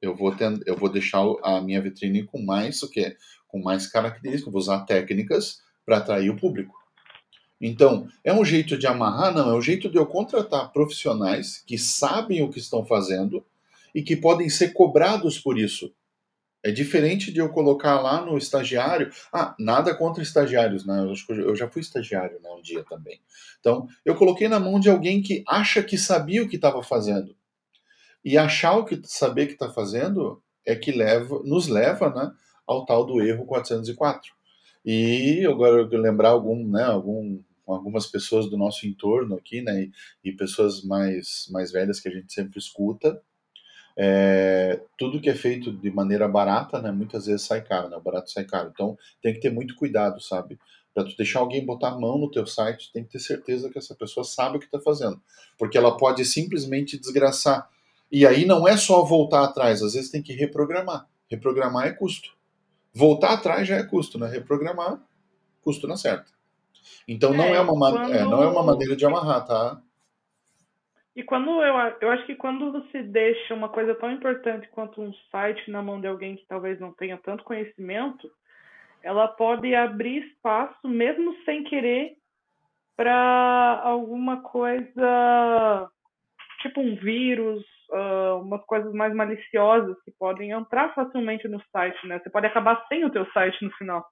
eu 0.00 0.14
vou, 0.14 0.34
ter, 0.34 0.60
eu 0.66 0.76
vou 0.76 0.88
deixar 0.88 1.22
a 1.42 1.60
minha 1.60 1.80
vitrine 1.80 2.24
com 2.24 2.42
mais 2.42 2.82
o 2.82 2.90
quê? 2.90 3.16
Com 3.46 3.60
mais 3.60 3.86
características, 3.86 4.52
vou 4.52 4.60
usar 4.60 4.84
técnicas 4.84 5.60
para 5.84 5.98
atrair 5.98 6.30
o 6.30 6.36
público. 6.36 6.74
Então, 7.60 8.08
é 8.22 8.32
um 8.32 8.44
jeito 8.44 8.78
de 8.78 8.86
amarrar? 8.86 9.34
Não, 9.34 9.50
é 9.50 9.54
um 9.54 9.62
jeito 9.62 9.88
de 9.88 9.96
eu 9.96 10.06
contratar 10.06 10.72
profissionais 10.72 11.62
que 11.66 11.76
sabem 11.76 12.42
o 12.42 12.50
que 12.50 12.60
estão 12.60 12.84
fazendo 12.86 13.44
e 13.94 14.02
que 14.02 14.16
podem 14.16 14.48
ser 14.48 14.72
cobrados 14.72 15.38
por 15.38 15.58
isso. 15.58 15.92
É 16.62 16.70
diferente 16.70 17.32
de 17.32 17.38
eu 17.38 17.48
colocar 17.48 18.00
lá 18.00 18.24
no 18.24 18.36
estagiário. 18.36 19.10
Ah, 19.32 19.54
nada 19.58 19.94
contra 19.94 20.22
estagiários, 20.22 20.84
né? 20.84 21.06
Eu, 21.28 21.54
já 21.54 21.68
fui 21.68 21.80
estagiário 21.80 22.40
né, 22.42 22.50
um 22.50 22.60
dia 22.60 22.84
também. 22.84 23.20
Então, 23.60 23.86
eu 24.04 24.14
coloquei 24.14 24.48
na 24.48 24.58
mão 24.58 24.78
de 24.78 24.90
alguém 24.90 25.22
que 25.22 25.44
acha 25.46 25.82
que 25.82 25.96
sabia 25.96 26.42
o 26.42 26.48
que 26.48 26.56
estava 26.56 26.82
fazendo. 26.82 27.34
E 28.28 28.36
achar 28.36 28.76
o 28.76 28.84
que 28.84 29.00
saber 29.04 29.46
que 29.46 29.54
está 29.54 29.70
fazendo 29.70 30.42
é 30.66 30.76
que 30.76 30.92
leva, 30.92 31.40
nos 31.46 31.66
leva 31.66 32.10
né, 32.10 32.30
ao 32.66 32.84
tal 32.84 33.06
do 33.06 33.22
erro 33.22 33.46
404. 33.46 34.34
E 34.84 35.46
agora 35.46 35.88
eu 35.90 35.98
lembrar 35.98 36.28
algum, 36.28 36.62
né, 36.68 36.84
algum, 36.84 37.40
algumas 37.66 38.06
pessoas 38.06 38.50
do 38.50 38.58
nosso 38.58 38.86
entorno 38.86 39.34
aqui, 39.34 39.62
né, 39.62 39.84
e, 40.24 40.28
e 40.28 40.32
pessoas 40.32 40.84
mais, 40.84 41.48
mais 41.50 41.72
velhas 41.72 42.00
que 42.00 42.08
a 42.10 42.12
gente 42.12 42.30
sempre 42.30 42.58
escuta, 42.58 43.18
é, 43.96 44.78
tudo 44.98 45.22
que 45.22 45.30
é 45.30 45.34
feito 45.34 45.72
de 45.72 45.90
maneira 45.90 46.28
barata, 46.28 46.82
né, 46.82 46.92
muitas 46.92 47.24
vezes 47.24 47.46
sai 47.46 47.62
caro, 47.62 47.88
né, 47.88 47.96
o 47.96 48.02
barato 48.02 48.30
sai 48.30 48.44
caro. 48.44 48.70
Então 48.74 48.98
tem 49.22 49.32
que 49.32 49.40
ter 49.40 49.50
muito 49.50 49.74
cuidado, 49.74 50.20
sabe? 50.20 50.58
Para 50.92 51.04
tu 51.04 51.16
deixar 51.16 51.40
alguém 51.40 51.64
botar 51.64 51.92
a 51.92 51.98
mão 51.98 52.18
no 52.18 52.30
teu 52.30 52.46
site, 52.46 52.92
tem 52.92 53.04
que 53.04 53.12
ter 53.12 53.20
certeza 53.20 53.70
que 53.70 53.78
essa 53.78 53.94
pessoa 53.94 54.22
sabe 54.22 54.58
o 54.58 54.60
que 54.60 54.66
está 54.66 54.78
fazendo, 54.78 55.18
porque 55.56 55.78
ela 55.78 55.96
pode 55.96 56.22
simplesmente 56.26 56.98
desgraçar. 56.98 57.70
E 58.10 58.26
aí 58.26 58.46
não 58.46 58.66
é 58.66 58.76
só 58.76 59.02
voltar 59.04 59.44
atrás, 59.44 59.82
às 59.82 59.94
vezes 59.94 60.10
tem 60.10 60.22
que 60.22 60.32
reprogramar. 60.32 61.06
Reprogramar 61.30 61.86
é 61.86 61.92
custo. 61.92 62.36
Voltar 62.94 63.34
atrás 63.34 63.68
já 63.68 63.76
é 63.76 63.82
custo, 63.82 64.18
né? 64.18 64.28
Reprogramar, 64.28 65.00
custo 65.62 65.86
na 65.86 65.96
certa. 65.96 66.30
Então 67.06 67.32
não 67.34 67.44
é, 67.44 67.56
é 67.56 67.60
uma 67.60 67.90
quando... 67.92 68.14
é, 68.14 68.24
não 68.24 68.42
é 68.42 68.48
uma 68.48 68.62
maneira 68.62 68.96
de 68.96 69.04
amarrar, 69.04 69.44
tá? 69.44 69.80
E 71.14 71.22
quando 71.22 71.50
eu, 71.62 71.74
eu 72.00 72.10
acho 72.10 72.24
que 72.26 72.36
quando 72.36 72.70
você 72.70 73.02
deixa 73.02 73.52
uma 73.52 73.68
coisa 73.68 73.94
tão 73.96 74.10
importante 74.10 74.68
quanto 74.68 75.02
um 75.02 75.12
site 75.30 75.70
na 75.70 75.82
mão 75.82 76.00
de 76.00 76.06
alguém 76.06 76.36
que 76.36 76.46
talvez 76.46 76.78
não 76.78 76.92
tenha 76.92 77.18
tanto 77.18 77.44
conhecimento, 77.44 78.30
ela 79.02 79.26
pode 79.26 79.74
abrir 79.74 80.24
espaço, 80.28 80.86
mesmo 80.86 81.34
sem 81.44 81.64
querer, 81.64 82.16
para 82.96 83.80
alguma 83.84 84.42
coisa 84.42 85.90
tipo 86.62 86.80
um 86.80 86.96
vírus, 86.96 87.64
uh, 87.90 88.40
umas 88.40 88.64
coisas 88.64 88.92
mais 88.92 89.14
maliciosas 89.14 89.96
que 90.04 90.10
podem 90.18 90.50
entrar 90.50 90.94
facilmente 90.94 91.48
no 91.48 91.60
site, 91.72 92.06
né? 92.06 92.18
Você 92.18 92.30
pode 92.30 92.46
acabar 92.46 92.84
sem 92.88 93.04
o 93.04 93.10
teu 93.10 93.26
site 93.32 93.62
no 93.62 93.70
final. 93.72 94.04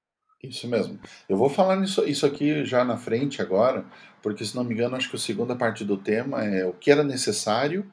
Isso 0.43 0.69
mesmo. 0.69 0.99
Eu 1.29 1.37
vou 1.37 1.49
falar 1.49 1.77
nisso, 1.77 2.05
isso 2.05 2.27
aqui 2.27 2.65
já 2.65 2.85
na 2.85 2.97
frente 2.97 3.41
agora, 3.41 3.85
porque 4.23 4.45
se 4.45 4.55
não 4.55 4.65
me 4.65 4.75
engano, 4.75 4.97
acho 4.97 5.09
que 5.09 5.17
a 5.17 5.19
segunda 5.19 5.57
parte 5.57 5.85
do 5.85 5.97
tema 5.97 6.45
é 6.45 6.65
o 6.65 6.73
que 6.73 6.91
era 6.91 7.03
necessário 7.03 7.91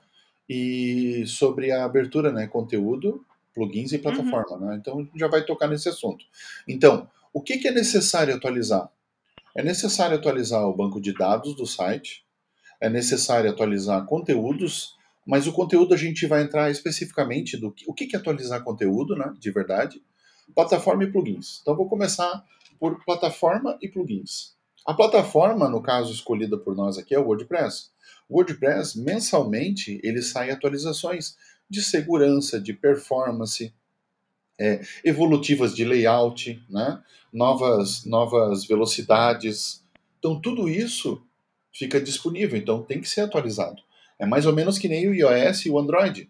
e 0.48 1.26
sobre 1.26 1.72
a 1.72 1.86
abertura, 1.86 2.32
né, 2.32 2.48
conteúdo, 2.48 3.26
plugins 3.54 3.94
e 3.94 4.00
plataforma, 4.00 4.58
uhum. 4.58 4.66
né? 4.68 4.76
Então 4.80 5.08
já 5.16 5.28
vai 5.28 5.44
tocar 5.44 5.68
nesse 5.68 5.88
assunto. 5.88 6.26
Então, 6.68 7.10
o 7.32 7.42
que, 7.42 7.58
que 7.58 7.68
é 7.68 7.72
necessário 7.72 8.36
atualizar? 8.36 8.90
É 9.56 9.64
necessário 9.64 10.18
atualizar 10.18 10.68
o 10.68 10.76
banco 10.76 11.00
de 11.00 11.14
dados 11.14 11.56
do 11.56 11.66
site, 11.66 12.26
é 12.82 12.90
necessário 12.90 13.50
atualizar 13.50 14.06
conteúdos, 14.06 14.98
mas 15.26 15.48
o 15.48 15.54
conteúdo 15.54 15.94
a 15.94 15.98
gente 15.98 16.26
vai 16.28 16.44
entrar 16.44 16.70
especificamente 16.70 17.58
do 17.58 17.72
que, 17.72 17.86
o 17.88 17.94
que, 17.94 18.16
é 18.16 18.20
atualizar 18.20 18.64
conteúdo, 18.64 19.16
né, 19.16 19.34
de 19.40 19.52
verdade 19.52 20.02
plataforma 20.54 21.04
e 21.04 21.12
plugins. 21.12 21.60
Então 21.62 21.76
vou 21.76 21.88
começar 21.88 22.44
por 22.80 23.04
plataforma 23.04 23.78
e 23.82 23.88
plugins. 23.88 24.54
A 24.86 24.94
plataforma, 24.94 25.70
no 25.70 25.82
caso 25.82 26.12
escolhida 26.12 26.58
por 26.58 26.76
nós 26.76 26.98
aqui, 26.98 27.16
é 27.16 27.20
o 27.20 27.26
WordPress. 27.26 27.92
O 28.28 28.36
WordPress, 28.36 29.00
mensalmente, 29.00 30.00
ele 30.04 30.22
sai 30.22 30.52
atualizações 30.52 31.38
de 31.70 31.82
segurança, 31.82 32.60
de 32.60 32.74
performance, 32.74 33.74
é, 34.60 34.82
evolutivas 35.04 35.74
de 35.74 35.86
layout, 35.86 36.62
né? 36.70 37.02
novas, 37.32 38.06
novas 38.06 38.66
velocidades. 38.66 39.84
Então, 40.20 40.40
tudo 40.40 40.70
isso 40.70 41.22
fica 41.74 42.00
disponível, 42.00 42.58
então 42.58 42.84
tem 42.84 43.00
que 43.00 43.10
ser 43.10 43.22
atualizado. 43.22 43.82
É 44.20 44.26
mais 44.26 44.46
ou 44.46 44.54
menos 44.54 44.78
que 44.78 44.88
nem 44.88 45.08
o 45.08 45.14
iOS 45.14 45.66
e 45.66 45.70
o 45.70 45.80
Android. 45.80 46.30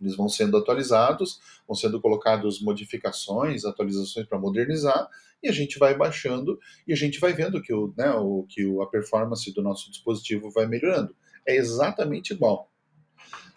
Eles 0.00 0.16
vão 0.16 0.28
sendo 0.28 0.56
atualizados, 0.56 1.38
vão 1.66 1.76
sendo 1.76 2.00
colocadas 2.00 2.60
modificações, 2.60 3.64
atualizações 3.64 4.26
para 4.26 4.38
modernizar, 4.38 5.08
e 5.42 5.48
a 5.48 5.52
gente 5.52 5.78
vai 5.78 5.96
baixando 5.96 6.58
e 6.86 6.92
a 6.92 6.96
gente 6.96 7.18
vai 7.18 7.32
vendo 7.32 7.60
que, 7.62 7.72
o, 7.72 7.92
né, 7.96 8.10
o, 8.12 8.46
que 8.48 8.62
a 8.80 8.86
performance 8.86 9.52
do 9.52 9.62
nosso 9.62 9.90
dispositivo 9.90 10.50
vai 10.50 10.66
melhorando. 10.66 11.14
É 11.46 11.56
exatamente 11.56 12.32
igual. 12.32 12.70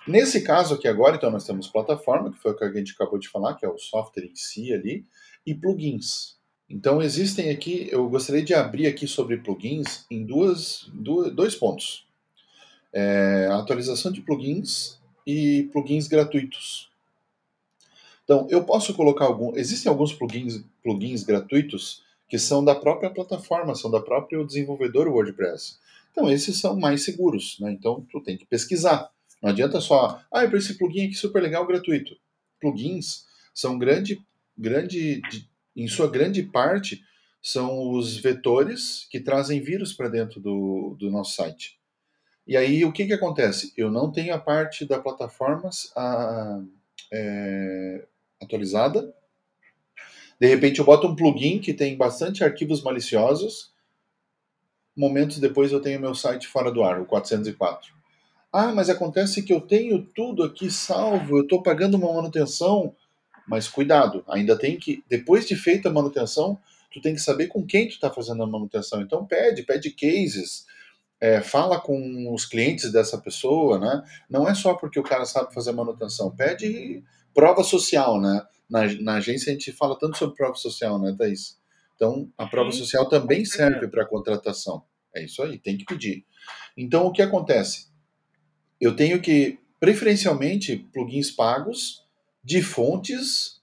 Nesse 0.06 0.42
caso 0.42 0.74
aqui 0.74 0.88
agora, 0.88 1.16
então, 1.16 1.32
nós 1.32 1.46
temos 1.46 1.68
plataforma, 1.68 2.32
que 2.32 2.40
foi 2.40 2.52
o 2.52 2.58
que 2.58 2.64
a 2.66 2.72
gente 2.74 2.94
acabou 2.94 3.18
de 3.18 3.30
falar, 3.30 3.56
que 3.56 3.66
é 3.66 3.70
o 3.70 3.78
software 3.78 4.26
em 4.26 4.36
si 4.36 4.74
ali, 4.74 5.06
e 5.46 5.56
plugins. 5.56 6.38
Então 6.70 7.02
existem 7.02 7.50
aqui, 7.50 7.88
eu 7.92 8.10
gostaria 8.10 8.44
de 8.44 8.54
abrir 8.54 8.88
aqui 8.88 9.08
sobre 9.08 9.38
plugins 9.38 10.06
em 10.10 10.26
duas, 10.26 10.90
duas 10.94 11.34
dois 11.34 11.56
pontos. 11.56 12.08
É, 12.94 13.48
atualização 13.52 14.12
de 14.12 14.22
plugins 14.22 15.00
e 15.26 15.70
plugins 15.72 16.08
gratuitos. 16.08 16.92
Então, 18.24 18.48
eu 18.50 18.64
posso 18.64 18.94
colocar 18.94 19.26
algum. 19.26 19.56
Existem 19.56 19.90
alguns 19.90 20.14
plugins, 20.14 20.64
plugins 20.82 21.24
gratuitos 21.24 22.04
que 22.30 22.40
são 22.40 22.64
da 22.64 22.74
própria 22.74 23.10
plataforma, 23.10 23.76
são 23.76 23.92
da 23.92 24.00
própria 24.00 24.44
desenvolvedor 24.44 25.08
WordPress. 25.08 25.78
Então, 26.12 26.32
esses 26.32 26.60
são 26.60 26.80
mais 26.80 27.04
seguros, 27.04 27.58
né? 27.60 27.72
Então, 27.72 28.06
tu 28.12 28.22
tem 28.22 28.38
que 28.38 28.46
pesquisar. 28.46 29.12
Não 29.42 29.50
adianta 29.50 29.82
só, 29.82 30.22
ah, 30.32 30.48
para 30.48 30.58
esse 30.58 30.78
plugin 30.78 31.08
aqui 31.08 31.16
super 31.16 31.42
legal, 31.42 31.68
gratuito. 31.68 32.16
Plugins 32.62 33.26
são 33.54 33.78
grande, 33.78 34.22
grande, 34.58 35.22
em 35.76 35.88
sua 35.88 36.10
grande 36.10 36.44
parte, 36.44 37.04
são 37.42 37.92
os 37.92 38.16
vetores 38.16 39.06
que 39.12 39.20
trazem 39.20 39.62
vírus 39.62 39.92
para 39.92 40.08
dentro 40.08 40.40
do, 40.40 40.96
do 40.98 41.12
nosso 41.12 41.36
site. 41.36 41.78
E 42.46 42.58
aí 42.58 42.84
o 42.84 42.92
que, 42.92 43.06
que 43.06 43.14
acontece? 43.14 43.74
Eu 43.78 43.90
não 43.90 44.12
tenho 44.12 44.34
a 44.34 44.40
parte 44.40 44.86
da 44.86 45.00
plataforma 45.00 45.70
a, 45.96 46.62
é, 47.12 48.06
atualizada. 48.42 49.14
De 50.40 50.48
repente 50.48 50.80
eu 50.80 50.86
boto 50.86 51.08
um 51.08 51.16
plugin 51.16 51.60
que 51.60 51.74
tem 51.74 51.96
bastante 51.96 52.44
arquivos 52.44 52.82
maliciosos. 52.82 53.72
Momentos 54.96 55.40
depois 55.40 55.72
eu 55.72 55.80
tenho 55.80 56.02
meu 56.02 56.14
site 56.14 56.48
fora 56.48 56.72
do 56.72 56.84
ar, 56.84 57.00
o 57.00 57.06
404. 57.06 57.94
Ah, 58.52 58.72
mas 58.72 58.90
acontece 58.90 59.42
que 59.42 59.52
eu 59.52 59.62
tenho 59.62 60.04
tudo 60.14 60.44
aqui 60.44 60.70
salvo, 60.70 61.38
eu 61.38 61.44
estou 61.44 61.64
pagando 61.64 61.96
uma 61.96 62.14
manutenção. 62.14 62.96
Mas 63.48 63.68
cuidado, 63.68 64.24
ainda 64.28 64.58
tem 64.58 64.78
que, 64.78 65.04
depois 65.10 65.48
de 65.48 65.56
feita 65.56 65.90
a 65.90 65.92
manutenção, 65.92 66.60
tu 66.92 67.02
tem 67.02 67.16
que 67.16 67.22
saber 67.22 67.48
com 67.48 67.66
quem 67.66 67.88
tu 67.88 67.94
está 67.94 68.10
fazendo 68.10 68.44
a 68.44 68.48
manutenção. 68.48 69.02
Então 69.02 69.26
pede, 69.26 69.64
pede 69.64 69.90
cases, 69.90 70.66
é, 71.24 71.40
fala 71.40 71.80
com 71.80 72.34
os 72.34 72.46
clientes 72.46 72.92
dessa 72.92 73.18
pessoa, 73.18 73.80
né? 73.80 74.04
Não 74.30 74.46
é 74.46 74.54
só 74.54 74.74
porque 74.74 75.00
o 75.00 75.04
cara 75.04 75.24
sabe 75.24 75.54
fazer 75.54 75.72
manutenção, 75.72 76.30
pede 76.30 77.02
prova 77.34 77.64
social, 77.64 78.20
né? 78.20 78.46
Na, 78.70 78.82
na 79.00 79.14
agência 79.16 79.50
a 79.50 79.54
gente 79.54 79.72
fala 79.72 79.98
tanto 79.98 80.18
sobre 80.18 80.36
prova 80.36 80.56
social, 80.56 81.00
né, 81.00 81.16
Thaís? 81.18 81.58
Então, 81.96 82.30
a 82.38 82.46
prova 82.46 82.74
Sim. 82.74 82.80
social 82.80 83.08
também 83.08 83.46
serve 83.46 83.88
para 83.88 84.06
contratação. 84.06 84.84
É 85.16 85.24
isso 85.24 85.42
aí, 85.42 85.58
tem 85.58 85.78
que 85.78 85.86
pedir. 85.86 86.26
Então, 86.76 87.06
o 87.06 87.12
que 87.14 87.22
acontece? 87.22 87.88
Eu 88.82 88.94
tenho 88.94 89.22
que, 89.22 89.58
preferencialmente, 89.80 90.76
plugins 90.92 91.32
pagos 91.32 92.04
de 92.44 92.62
fontes 92.62 93.62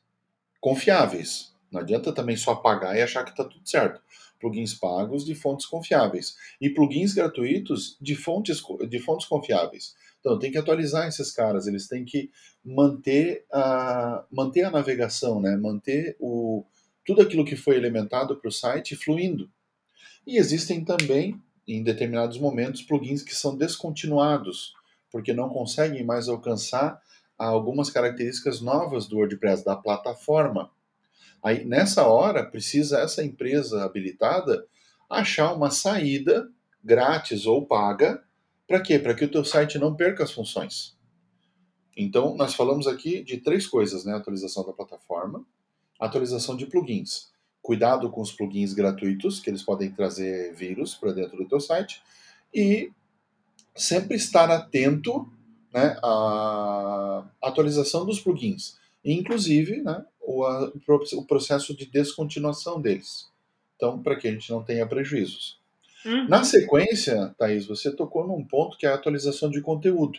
confiáveis. 0.63 1.53
Não 1.71 1.83
adianta 1.83 2.11
também 2.11 2.39
só 2.39 2.55
pagar 2.55 2.97
e 2.97 3.03
achar 3.03 3.23
que 3.23 3.33
está 3.33 3.45
tudo 3.45 3.69
certo 3.69 4.01
plugins 4.41 4.75
pagos 4.75 5.25
de 5.25 5.35
fontes 5.35 5.67
confiáveis 5.67 6.35
e 6.61 6.71
plugins 6.71 7.13
gratuitos 7.13 7.97
de 8.01 8.17
fontes, 8.17 8.63
de 8.89 8.99
fontes 8.99 9.27
confiáveis. 9.27 9.95
Então, 10.21 10.39
tem 10.39 10.51
que 10.51 10.59
atualizar 10.59 11.07
esses 11.07 11.31
caras, 11.31 11.67
eles 11.67 11.87
têm 11.87 12.05
que 12.05 12.31
manter 12.65 13.45
a, 13.53 14.25
manter 14.31 14.65
a 14.65 14.71
navegação, 14.71 15.41
né? 15.41 15.57
manter 15.57 16.17
o, 16.19 16.65
tudo 17.07 17.23
aquilo 17.23 17.45
que 17.45 17.57
foi 17.57 17.77
elementado 17.77 18.37
para 18.37 18.49
o 18.49 18.53
site 18.53 18.97
fluindo. 18.97 19.51
E 20.27 20.37
existem 20.37 20.85
também, 20.85 21.41
em 21.67 21.83
determinados 21.83 22.39
momentos, 22.39 22.83
plugins 22.83 23.23
que 23.23 23.35
são 23.35 23.57
descontinuados, 23.57 24.75
porque 25.11 25.33
não 25.33 25.49
conseguem 25.49 26.05
mais 26.05 26.29
alcançar 26.29 27.01
algumas 27.39 27.89
características 27.89 28.61
novas 28.61 29.07
do 29.07 29.17
WordPress, 29.17 29.65
da 29.65 29.75
plataforma. 29.75 30.71
Aí, 31.43 31.65
nessa 31.65 32.07
hora, 32.07 32.45
precisa 32.45 33.01
essa 33.01 33.25
empresa 33.25 33.85
habilitada 33.85 34.67
achar 35.09 35.53
uma 35.53 35.71
saída 35.71 36.49
grátis 36.83 37.47
ou 37.47 37.67
paga 37.67 38.23
para 38.71 38.81
quê? 38.81 39.01
Para 39.01 39.15
que 39.15 39.25
o 39.25 39.31
teu 39.31 39.45
site 39.45 39.81
não 39.81 39.97
perca 39.97 40.23
as 40.23 40.31
funções. 40.31 40.97
Então, 41.97 42.37
nós 42.37 42.55
falamos 42.55 42.87
aqui 42.87 43.21
de 43.21 43.39
três 43.39 43.67
coisas, 43.67 44.05
né? 44.05 44.15
Atualização 44.15 44.65
da 44.65 44.73
plataforma, 44.73 45.45
atualização 45.99 46.57
de 46.57 46.67
plugins. 46.67 47.33
Cuidado 47.61 48.09
com 48.11 48.21
os 48.21 48.31
plugins 48.31 48.73
gratuitos, 48.73 49.41
que 49.41 49.51
eles 49.51 49.65
podem 49.65 49.91
trazer 49.91 50.55
vírus 50.55 50.95
para 50.95 51.11
dentro 51.11 51.37
do 51.37 51.49
teu 51.49 51.59
site. 51.59 52.01
E 52.55 52.93
sempre 53.75 54.17
estar 54.17 54.49
atento 54.49 55.29
né, 55.75 55.99
à 56.01 57.25
atualização 57.43 58.07
dos 58.07 58.21
plugins. 58.21 58.79
Inclusive, 59.05 59.83
né, 59.83 60.05
o, 60.21 60.45
a, 60.45 60.73
o 61.15 61.25
processo 61.25 61.75
de 61.77 61.87
descontinuação 61.87 62.81
deles. 62.81 63.29
Então, 63.77 64.03
para 64.03 64.17
que 64.17 64.29
a 64.29 64.33
gente 64.33 64.51
não 64.51 64.63
tenha 64.63 64.87
prejuízos. 64.87 65.59
Uhum. 66.05 66.29
Na 66.29 66.45
sequência, 66.45 67.35
Thaís, 67.39 67.67
você 67.67 67.91
tocou 67.91 68.27
num 68.27 68.45
ponto 68.45 68.77
que 68.77 68.87
é 68.87 68.91
a 68.91 68.95
atualização 68.95 69.51
de 69.51 69.61
conteúdo. 69.61 70.19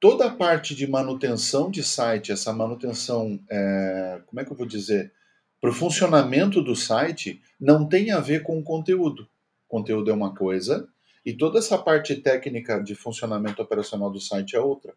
Toda 0.00 0.26
a 0.26 0.30
parte 0.30 0.74
de 0.74 0.86
manutenção 0.86 1.70
de 1.70 1.82
site, 1.82 2.30
essa 2.30 2.52
manutenção, 2.52 3.40
é, 3.50 4.20
como 4.26 4.40
é 4.40 4.44
que 4.44 4.52
eu 4.52 4.56
vou 4.56 4.66
dizer, 4.66 5.12
para 5.60 5.70
o 5.70 5.74
funcionamento 5.74 6.62
do 6.62 6.76
site, 6.76 7.42
não 7.60 7.84
tem 7.84 8.12
a 8.12 8.20
ver 8.20 8.44
com 8.44 8.58
o 8.58 8.62
conteúdo. 8.62 9.28
O 9.68 9.68
conteúdo 9.68 10.10
é 10.10 10.14
uma 10.14 10.34
coisa 10.34 10.88
e 11.26 11.32
toda 11.32 11.58
essa 11.58 11.76
parte 11.76 12.14
técnica 12.16 12.82
de 12.82 12.94
funcionamento 12.94 13.60
operacional 13.60 14.10
do 14.10 14.20
site 14.20 14.54
é 14.54 14.60
outra. 14.60 14.94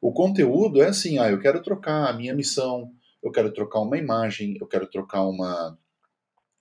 O 0.00 0.12
conteúdo 0.12 0.82
é 0.82 0.88
assim, 0.88 1.18
ah, 1.18 1.30
eu 1.30 1.40
quero 1.40 1.62
trocar 1.62 2.08
a 2.08 2.12
minha 2.12 2.34
missão, 2.34 2.90
eu 3.22 3.32
quero 3.32 3.52
trocar 3.52 3.80
uma 3.80 3.98
imagem, 3.98 4.56
eu 4.60 4.66
quero 4.66 4.86
trocar 4.86 5.22
uma, 5.22 5.76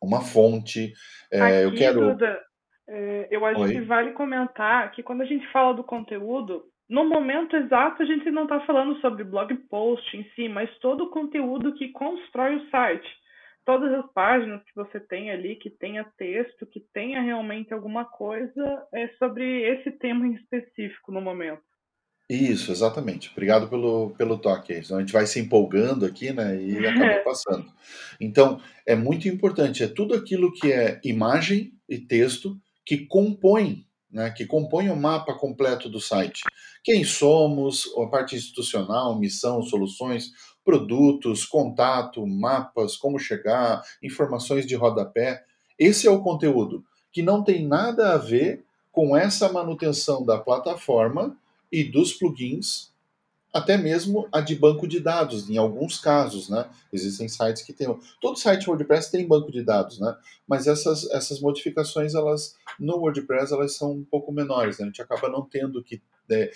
uma 0.02 0.22
fonte. 0.22 0.94
É, 1.32 1.66
eu 1.66 1.74
quero. 1.74 2.12
Duda, 2.12 2.42
é, 2.88 3.28
eu 3.32 3.46
acho 3.46 3.62
Oi? 3.62 3.74
que 3.74 3.82
vale 3.82 4.12
comentar 4.14 4.92
que 4.92 5.04
quando 5.04 5.22
a 5.22 5.26
gente 5.26 5.46
fala 5.52 5.74
do 5.74 5.84
conteúdo, 5.84 6.64
no 6.88 7.04
momento 7.08 7.56
exato 7.56 8.04
a 8.04 8.06
gente 8.06 8.30
não 8.30 8.44
está 8.44 8.60
falando 8.62 9.00
sobre 9.02 9.24
blog 9.24 9.54
post 9.70 10.16
em 10.16 10.24
si, 10.36 10.48
mas 10.48 10.70
todo 10.80 11.06
o 11.06 11.10
conteúdo 11.10 11.74
que 11.74 11.90
constrói 11.90 12.58
o 12.58 12.70
site. 12.70 13.08
Todas 13.66 13.92
as 13.94 14.12
páginas 14.14 14.64
que 14.64 14.76
você 14.76 15.00
tem 15.00 15.32
ali, 15.32 15.56
que 15.56 15.72
tenha 15.72 16.06
texto, 16.18 16.68
que 16.68 16.80
tenha 16.94 17.20
realmente 17.20 17.74
alguma 17.74 18.06
coisa, 18.06 18.88
é 18.94 19.08
sobre 19.18 19.64
esse 19.64 19.92
tema 19.94 20.28
em 20.28 20.36
específico 20.36 21.12
no 21.12 21.20
momento. 21.20 21.64
Isso, 22.28 22.72
exatamente. 22.72 23.30
Obrigado 23.32 23.68
pelo, 23.68 24.12
pelo 24.18 24.38
toque. 24.40 24.74
Então, 24.74 24.98
a 24.98 25.00
gente 25.00 25.14
vai 25.14 25.28
se 25.28 25.40
empolgando 25.40 26.06
aqui, 26.06 26.34
né? 26.34 26.60
E 26.60 26.86
acaba 26.86 27.22
passando. 27.24 27.72
Então, 28.20 28.60
é 28.86 28.96
muito 28.96 29.28
importante. 29.28 29.84
É 29.84 29.88
tudo 29.88 30.16
aquilo 30.16 30.52
que 30.52 30.72
é 30.72 31.00
imagem 31.04 31.74
e 31.88 32.00
texto 32.00 32.60
que 32.84 33.06
compõe, 33.06 33.86
né? 34.12 34.32
Que 34.32 34.46
compõe 34.46 34.90
o 34.90 34.96
mapa 34.96 35.36
completo 35.36 35.88
do 35.88 36.00
site. 36.00 36.42
Quem 36.84 37.04
somos, 37.04 37.92
a 37.96 38.08
parte 38.08 38.36
institucional, 38.36 39.20
missão, 39.20 39.62
soluções, 39.62 40.32
produtos, 40.64 41.46
contato, 41.46 42.26
mapas, 42.26 42.98
como 42.98 43.20
chegar, 43.20 43.84
informações 44.02 44.66
de 44.66 44.74
rodapé. 44.74 45.44
Esse 45.78 46.08
é 46.08 46.12
o 46.12 46.24
conteúdo 46.24 46.84
que 47.12 47.22
não 47.22 47.44
tem 47.44 47.66
nada 47.66 48.14
a 48.14 48.18
ver 48.18 48.66
com 48.92 49.16
essa 49.16 49.52
manutenção 49.52 50.26
da 50.26 50.40
plataforma 50.40 51.38
e 51.72 51.84
dos 51.84 52.14
plugins, 52.14 52.94
até 53.54 53.78
mesmo 53.78 54.28
a 54.34 54.42
de 54.42 54.54
banco 54.54 54.86
de 54.86 55.00
dados, 55.00 55.50
em 55.50 55.58
alguns 55.58 55.98
casos, 55.98 56.50
né? 56.50 56.70
Existem 56.92 57.30
sites 57.30 57.64
que 57.64 57.72
têm. 57.72 57.88
Todo 58.20 58.38
site 58.38 58.70
WordPress 58.70 59.10
tem 59.10 59.26
banco 59.26 59.50
de 59.50 59.64
dados, 59.64 59.98
né? 59.98 60.14
Mas 60.46 60.68
essas, 60.68 61.10
essas 61.12 61.40
modificações, 61.40 62.16
elas 62.16 62.56
no 62.78 62.98
WordPress, 62.98 63.54
elas 63.54 63.76
são 63.76 63.94
um 63.94 64.04
pouco 64.04 64.32
menores, 64.32 64.78
né? 64.78 64.84
A 64.84 64.88
gente 64.88 65.02
acaba 65.02 65.30
não 65.30 65.42
tendo 65.42 65.82
que 65.82 66.02
né, 66.28 66.50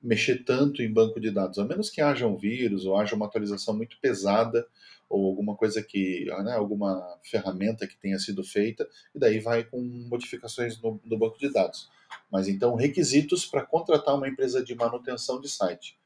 mexer 0.00 0.44
tanto 0.44 0.80
em 0.80 0.92
banco 0.92 1.18
de 1.18 1.30
dados, 1.30 1.58
a 1.58 1.64
menos 1.64 1.90
que 1.90 2.00
haja 2.00 2.26
um 2.26 2.36
vírus 2.36 2.86
ou 2.86 2.96
haja 2.96 3.16
uma 3.16 3.26
atualização 3.26 3.74
muito 3.74 3.98
pesada 4.00 4.64
ou 5.14 5.26
alguma 5.26 5.54
coisa 5.54 5.82
que, 5.82 6.24
né, 6.42 6.54
alguma 6.54 7.18
ferramenta 7.22 7.86
que 7.86 7.96
tenha 7.96 8.18
sido 8.18 8.42
feita, 8.42 8.88
e 9.14 9.18
daí 9.18 9.38
vai 9.38 9.62
com 9.62 9.80
modificações 9.80 10.80
no, 10.82 11.00
no 11.04 11.16
banco 11.16 11.38
de 11.38 11.52
dados. 11.52 11.88
Mas 12.30 12.48
então, 12.48 12.74
requisitos 12.74 13.46
para 13.46 13.64
contratar 13.64 14.16
uma 14.16 14.28
empresa 14.28 14.62
de 14.62 14.74
manutenção 14.74 15.40
de 15.40 15.48
site. 15.48 15.96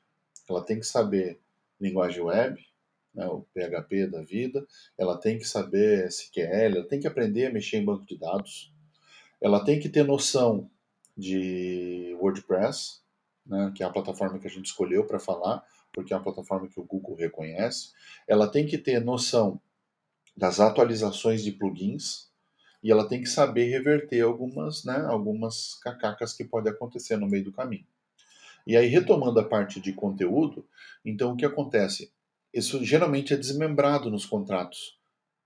Ela 0.49 0.63
tem 0.63 0.79
que 0.79 0.87
saber 0.87 1.41
linguagem 1.81 2.21
web, 2.23 2.63
né, 3.15 3.27
o 3.27 3.47
PHP 3.55 4.07
da 4.09 4.23
vida, 4.23 4.67
ela 4.97 5.17
tem 5.17 5.39
que 5.39 5.45
saber 5.45 6.07
SQL, 6.07 6.77
ela 6.77 6.87
tem 6.87 7.01
que 7.01 7.07
aprender 7.07 7.47
a 7.47 7.53
mexer 7.53 7.79
em 7.79 7.85
banco 7.85 8.05
de 8.05 8.19
dados, 8.19 8.73
ela 9.41 9.65
tem 9.65 9.81
que 9.81 9.89
ter 9.89 10.05
noção 10.05 10.71
de 11.17 12.15
WordPress, 12.21 13.01
né, 13.47 13.73
que 13.75 13.83
é 13.83 13.87
a 13.87 13.91
plataforma 13.91 14.39
que 14.39 14.47
a 14.47 14.51
gente 14.51 14.67
escolheu 14.67 15.07
para 15.07 15.19
falar, 15.19 15.65
porque 15.99 16.13
é 16.13 16.17
uma 16.17 16.23
plataforma 16.23 16.69
que 16.69 16.79
o 16.79 16.85
Google 16.85 17.17
reconhece. 17.17 17.91
Ela 18.29 18.47
tem 18.47 18.65
que 18.65 18.79
ter 18.79 19.01
noção 19.01 19.61
das 20.37 20.61
atualizações 20.61 21.43
de 21.43 21.51
plugins, 21.51 22.29
e 22.81 22.93
ela 22.93 23.09
tem 23.09 23.21
que 23.21 23.29
saber 23.29 23.65
reverter 23.65 24.21
algumas, 24.21 24.85
né, 24.85 25.05
algumas 25.09 25.75
cacacas 25.83 26.33
que 26.33 26.45
podem 26.45 26.73
acontecer 26.73 27.17
no 27.17 27.27
meio 27.27 27.43
do 27.43 27.53
caminho. 27.53 27.85
E 28.65 28.77
aí, 28.77 28.87
retomando 28.87 29.41
a 29.41 29.45
parte 29.45 29.81
de 29.81 29.93
conteúdo, 29.93 30.65
então 31.05 31.33
o 31.33 31.37
que 31.37 31.45
acontece? 31.45 32.13
Isso 32.55 32.85
geralmente 32.85 33.35
é 33.35 33.37
desmembrado 33.37 34.09
nos 34.09 34.25
contratos. 34.25 34.97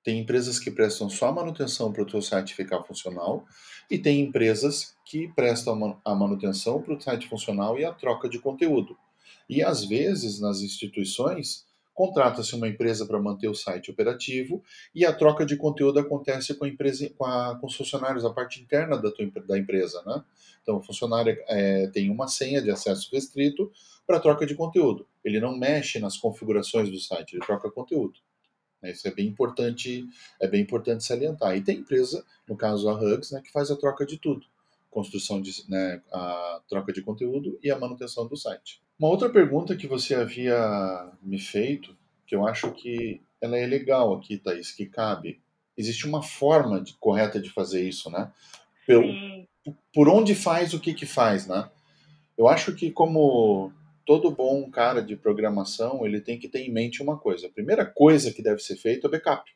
Tem 0.05 0.21
empresas 0.21 0.59
que 0.59 0.71
prestam 0.71 1.09
só 1.09 1.29
a 1.29 1.33
manutenção 1.33 1.91
para 1.91 2.03
o 2.03 2.07
teu 2.07 2.21
site 2.21 2.55
ficar 2.55 2.83
funcional 2.83 3.47
e 3.91 3.97
tem 3.99 4.21
empresas 4.21 4.95
que 5.07 5.29
prestam 5.29 5.99
a 6.05 6.15
manutenção 6.15 6.83
para 6.83 6.93
o 6.93 7.01
site 7.01 7.27
funcional 7.27 7.79
e 7.79 7.87
a 7.87 7.93
troca 7.95 8.29
de 8.29 8.39
conteúdo. 8.39 8.99
E 9.53 9.63
às 9.63 9.85
vezes, 9.85 10.41
nas 10.41 10.63
instituições, 10.63 11.67
contrata-se 11.93 12.55
uma 12.55 12.67
empresa 12.67 13.05
para 13.05 13.21
manter 13.21 13.49
o 13.49 13.55
site 13.55 13.91
operativo 13.91 14.65
e 14.95 15.05
a 15.05 15.13
troca 15.13 15.45
de 15.45 15.59
conteúdo 15.59 15.99
acontece 15.99 16.55
com 16.55 16.65
a 16.65 16.69
empresa, 16.69 17.11
com, 17.19 17.27
a, 17.27 17.59
com 17.61 17.67
os 17.67 17.77
funcionários, 17.77 18.25
a 18.25 18.33
parte 18.33 18.63
interna 18.63 18.97
da, 18.97 19.11
tua, 19.11 19.31
da 19.47 19.59
empresa, 19.59 20.03
né? 20.07 20.25
Então, 20.63 20.79
o 20.79 20.83
funcionário 20.83 21.37
é, 21.49 21.87
tem 21.89 22.09
uma 22.09 22.29
senha 22.29 22.63
de 22.63 22.71
acesso 22.71 23.11
restrito 23.13 23.71
para 24.07 24.19
troca 24.19 24.47
de 24.47 24.55
conteúdo. 24.55 25.07
Ele 25.23 25.39
não 25.39 25.55
mexe 25.55 25.99
nas 25.99 26.17
configurações 26.17 26.91
do 26.91 26.99
site, 26.99 27.35
ele 27.35 27.45
troca 27.45 27.71
conteúdo. 27.71 28.21
Isso 28.83 29.07
é 29.07 29.11
bem 29.11 29.27
importante, 29.27 30.07
é 30.41 30.49
bem 30.49 30.63
importante 30.63 31.05
salientar. 31.05 31.55
E 31.59 31.61
tem 31.61 31.81
empresa, 31.81 32.25
no 32.49 32.57
caso 32.57 32.89
a 32.89 32.95
Hugs, 32.95 33.33
né, 33.33 33.43
que 33.45 33.53
faz 33.53 33.71
a 33.71 33.77
troca 33.77 34.07
de 34.07 34.17
tudo, 34.17 34.47
construção 34.91 35.43
de, 35.43 35.53
né, 35.69 36.01
a 36.11 36.63
troca 36.67 36.91
de 36.91 37.03
conteúdo 37.03 37.59
e 37.63 37.71
a 37.71 37.79
manutenção 37.79 38.27
do 38.27 38.35
site. 38.35 38.81
Uma 39.03 39.09
outra 39.09 39.29
pergunta 39.29 39.75
que 39.75 39.89
você 39.89 40.15
havia 40.15 41.11
me 41.21 41.37
feito, 41.37 41.93
que 42.25 42.37
eu 42.37 42.47
acho 42.47 42.71
que 42.71 43.21
ela 43.41 43.59
é 43.59 43.67
legal 43.67 44.15
aqui, 44.15 44.39
Thaís, 44.39 44.71
que 44.71 44.87
cabe. 44.87 45.43
Existe 45.77 46.07
uma 46.07 46.23
forma 46.23 46.81
de, 46.81 46.95
correta 47.01 47.41
de 47.41 47.51
fazer 47.51 47.83
isso, 47.83 48.09
né? 48.13 48.31
Pelo, 48.87 49.13
por 49.93 50.09
onde 50.09 50.37
faz 50.37 50.73
o 50.73 50.79
que 50.79 50.95
que 50.95 51.05
faz, 51.05 51.49
né? 51.49 51.69
Eu 52.39 52.47
acho 52.47 52.77
que 52.77 52.93
como 52.93 53.73
todo 54.07 54.31
bom 54.31 54.71
cara 54.71 55.03
de 55.03 55.17
programação, 55.17 56.07
ele 56.07 56.21
tem 56.21 56.39
que 56.39 56.49
ter 56.49 56.61
em 56.61 56.71
mente 56.71 57.03
uma 57.03 57.19
coisa. 57.19 57.49
A 57.49 57.53
primeira 57.53 57.85
coisa 57.85 58.33
que 58.33 58.41
deve 58.41 58.61
ser 58.61 58.77
feita 58.77 59.09
é 59.09 59.09
o 59.09 59.11
backup. 59.11 59.51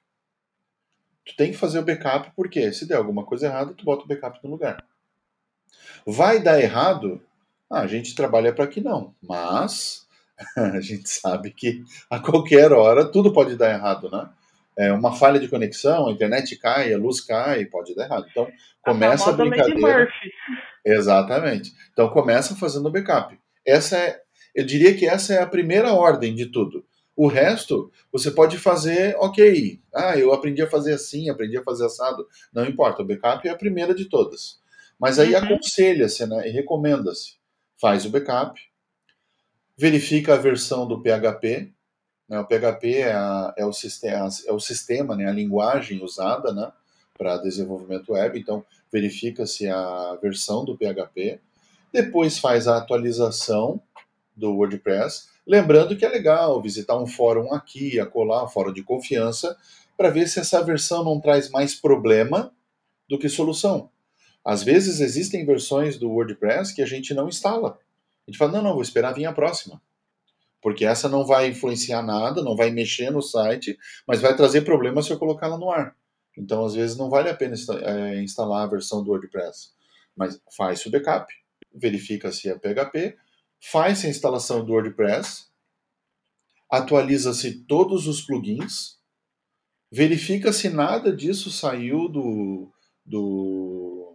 Tu 1.24 1.36
tem 1.36 1.52
que 1.52 1.56
fazer 1.56 1.78
o 1.78 1.84
backup 1.84 2.32
porque 2.34 2.72
se 2.72 2.84
der 2.84 2.96
alguma 2.96 3.24
coisa 3.24 3.46
errada, 3.46 3.74
tu 3.74 3.84
bota 3.84 4.02
o 4.02 4.08
backup 4.08 4.40
no 4.42 4.50
lugar. 4.50 4.84
Vai 6.04 6.42
dar 6.42 6.60
errado, 6.60 7.22
a 7.70 7.86
gente 7.86 8.14
trabalha 8.14 8.52
para 8.52 8.66
que 8.66 8.80
não, 8.80 9.14
mas 9.22 10.06
a 10.56 10.80
gente 10.80 11.08
sabe 11.08 11.50
que 11.50 11.82
a 12.10 12.18
qualquer 12.18 12.72
hora 12.72 13.04
tudo 13.04 13.32
pode 13.32 13.56
dar 13.56 13.72
errado, 13.72 14.10
né? 14.10 14.28
É 14.78 14.92
uma 14.92 15.14
falha 15.16 15.40
de 15.40 15.48
conexão, 15.48 16.06
a 16.06 16.12
internet 16.12 16.54
cai, 16.56 16.92
a 16.92 16.98
luz 16.98 17.20
cai, 17.22 17.64
pode 17.64 17.94
dar 17.94 18.04
errado. 18.04 18.26
Então 18.30 18.46
começa 18.82 19.30
a, 19.30 19.32
a 19.32 19.36
brincadeira. 19.36 20.08
Exatamente. 20.84 21.72
Então 21.92 22.10
começa 22.10 22.54
fazendo 22.54 22.90
backup. 22.90 23.38
Essa 23.66 23.96
é, 23.96 24.20
eu 24.54 24.66
diria 24.66 24.94
que 24.94 25.06
essa 25.06 25.32
é 25.32 25.42
a 25.42 25.46
primeira 25.46 25.94
ordem 25.94 26.34
de 26.34 26.46
tudo. 26.46 26.84
O 27.16 27.26
resto 27.26 27.90
você 28.12 28.30
pode 28.30 28.58
fazer, 28.58 29.16
ok. 29.18 29.80
Ah, 29.94 30.18
eu 30.18 30.34
aprendi 30.34 30.60
a 30.60 30.68
fazer 30.68 30.92
assim, 30.92 31.30
aprendi 31.30 31.56
a 31.56 31.62
fazer 31.62 31.86
assado. 31.86 32.26
Não 32.52 32.66
importa, 32.66 33.00
o 33.00 33.06
backup 33.06 33.48
é 33.48 33.50
a 33.50 33.56
primeira 33.56 33.94
de 33.94 34.04
todas. 34.04 34.60
Mas 35.00 35.18
aí 35.18 35.34
uhum. 35.34 35.42
aconselha-se 35.42 36.26
né, 36.26 36.46
e 36.46 36.52
recomenda-se 36.52 37.35
faz 37.80 38.04
o 38.04 38.10
backup, 38.10 38.60
verifica 39.76 40.34
a 40.34 40.38
versão 40.38 40.86
do 40.86 41.00
PHP. 41.00 41.72
Né? 42.28 42.40
O 42.40 42.44
PHP 42.44 42.98
é, 42.98 43.12
a, 43.12 43.54
é, 43.56 43.64
o 43.64 43.72
sistema, 43.72 44.28
é 44.46 44.52
o 44.52 44.60
sistema, 44.60 45.14
né? 45.14 45.26
a 45.26 45.32
linguagem 45.32 46.02
usada 46.02 46.52
né? 46.52 46.72
para 47.16 47.36
desenvolvimento 47.38 48.12
web. 48.12 48.38
Então, 48.38 48.64
verifica-se 48.92 49.68
a 49.68 50.18
versão 50.22 50.64
do 50.64 50.76
PHP. 50.76 51.40
Depois 51.92 52.38
faz 52.38 52.66
a 52.66 52.78
atualização 52.78 53.80
do 54.36 54.52
WordPress. 54.52 55.28
Lembrando 55.46 55.96
que 55.96 56.04
é 56.04 56.08
legal 56.08 56.60
visitar 56.60 56.96
um 56.96 57.06
fórum 57.06 57.52
aqui, 57.52 58.00
acolá, 58.00 58.44
um 58.44 58.48
fórum 58.48 58.72
de 58.72 58.82
confiança, 58.82 59.56
para 59.96 60.10
ver 60.10 60.28
se 60.28 60.40
essa 60.40 60.62
versão 60.62 61.04
não 61.04 61.20
traz 61.20 61.48
mais 61.48 61.74
problema 61.74 62.52
do 63.08 63.18
que 63.18 63.28
solução. 63.28 63.90
Às 64.46 64.62
vezes 64.62 65.00
existem 65.00 65.44
versões 65.44 65.98
do 65.98 66.08
WordPress 66.08 66.72
que 66.72 66.80
a 66.80 66.86
gente 66.86 67.12
não 67.12 67.28
instala. 67.28 67.80
A 68.24 68.30
gente 68.30 68.38
fala, 68.38 68.52
não, 68.52 68.62
não, 68.62 68.74
vou 68.74 68.82
esperar 68.82 69.12
vir 69.12 69.24
a 69.26 69.32
próxima. 69.32 69.82
Porque 70.62 70.84
essa 70.84 71.08
não 71.08 71.26
vai 71.26 71.48
influenciar 71.48 72.00
nada, 72.00 72.44
não 72.44 72.54
vai 72.54 72.70
mexer 72.70 73.10
no 73.10 73.20
site, 73.20 73.76
mas 74.06 74.20
vai 74.20 74.36
trazer 74.36 74.60
problema 74.60 75.02
se 75.02 75.10
eu 75.10 75.18
colocá-la 75.18 75.58
no 75.58 75.68
ar. 75.68 75.96
Então, 76.38 76.64
às 76.64 76.74
vezes, 76.74 76.96
não 76.96 77.10
vale 77.10 77.28
a 77.28 77.34
pena 77.34 77.56
é, 77.82 78.22
instalar 78.22 78.62
a 78.62 78.70
versão 78.70 79.02
do 79.02 79.10
WordPress. 79.10 79.72
Mas 80.14 80.40
faz 80.56 80.86
o 80.86 80.90
backup, 80.92 81.26
verifica 81.74 82.30
se 82.30 82.48
é 82.48 82.56
PHP, 82.56 83.16
faz 83.60 84.04
a 84.04 84.08
instalação 84.08 84.64
do 84.64 84.72
WordPress, 84.72 85.46
atualiza-se 86.70 87.64
todos 87.64 88.06
os 88.06 88.20
plugins, 88.20 88.96
verifica 89.90 90.52
se 90.52 90.68
nada 90.68 91.12
disso 91.12 91.50
saiu 91.50 92.08
do, 92.08 92.72
do 93.04 94.05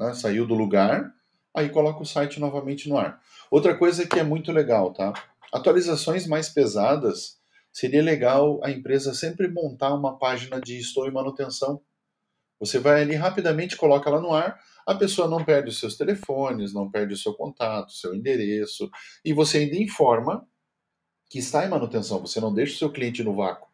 né, 0.00 0.14
saiu 0.14 0.46
do 0.46 0.54
lugar, 0.54 1.12
aí 1.54 1.68
coloca 1.68 2.02
o 2.02 2.06
site 2.06 2.40
novamente 2.40 2.88
no 2.88 2.96
ar. 2.96 3.20
Outra 3.50 3.76
coisa 3.76 4.06
que 4.06 4.18
é 4.18 4.22
muito 4.22 4.50
legal, 4.50 4.94
tá? 4.94 5.12
Atualizações 5.52 6.26
mais 6.26 6.48
pesadas, 6.48 7.38
seria 7.70 8.02
legal 8.02 8.60
a 8.64 8.70
empresa 8.70 9.12
sempre 9.12 9.46
montar 9.46 9.94
uma 9.94 10.18
página 10.18 10.58
de 10.58 10.78
estou 10.78 11.06
em 11.06 11.12
manutenção. 11.12 11.82
Você 12.58 12.78
vai 12.78 13.02
ali 13.02 13.14
rapidamente, 13.14 13.76
coloca 13.76 14.08
ela 14.08 14.20
no 14.20 14.32
ar, 14.32 14.58
a 14.86 14.94
pessoa 14.94 15.28
não 15.28 15.44
perde 15.44 15.68
os 15.68 15.78
seus 15.78 15.96
telefones, 15.96 16.72
não 16.72 16.90
perde 16.90 17.12
o 17.12 17.16
seu 17.16 17.34
contato, 17.34 17.92
seu 17.92 18.14
endereço, 18.14 18.90
e 19.24 19.32
você 19.32 19.58
ainda 19.58 19.76
informa 19.76 20.46
que 21.28 21.38
está 21.38 21.64
em 21.64 21.68
manutenção, 21.68 22.20
você 22.20 22.40
não 22.40 22.52
deixa 22.52 22.74
o 22.74 22.78
seu 22.78 22.90
cliente 22.90 23.22
no 23.22 23.34
vácuo. 23.34 23.68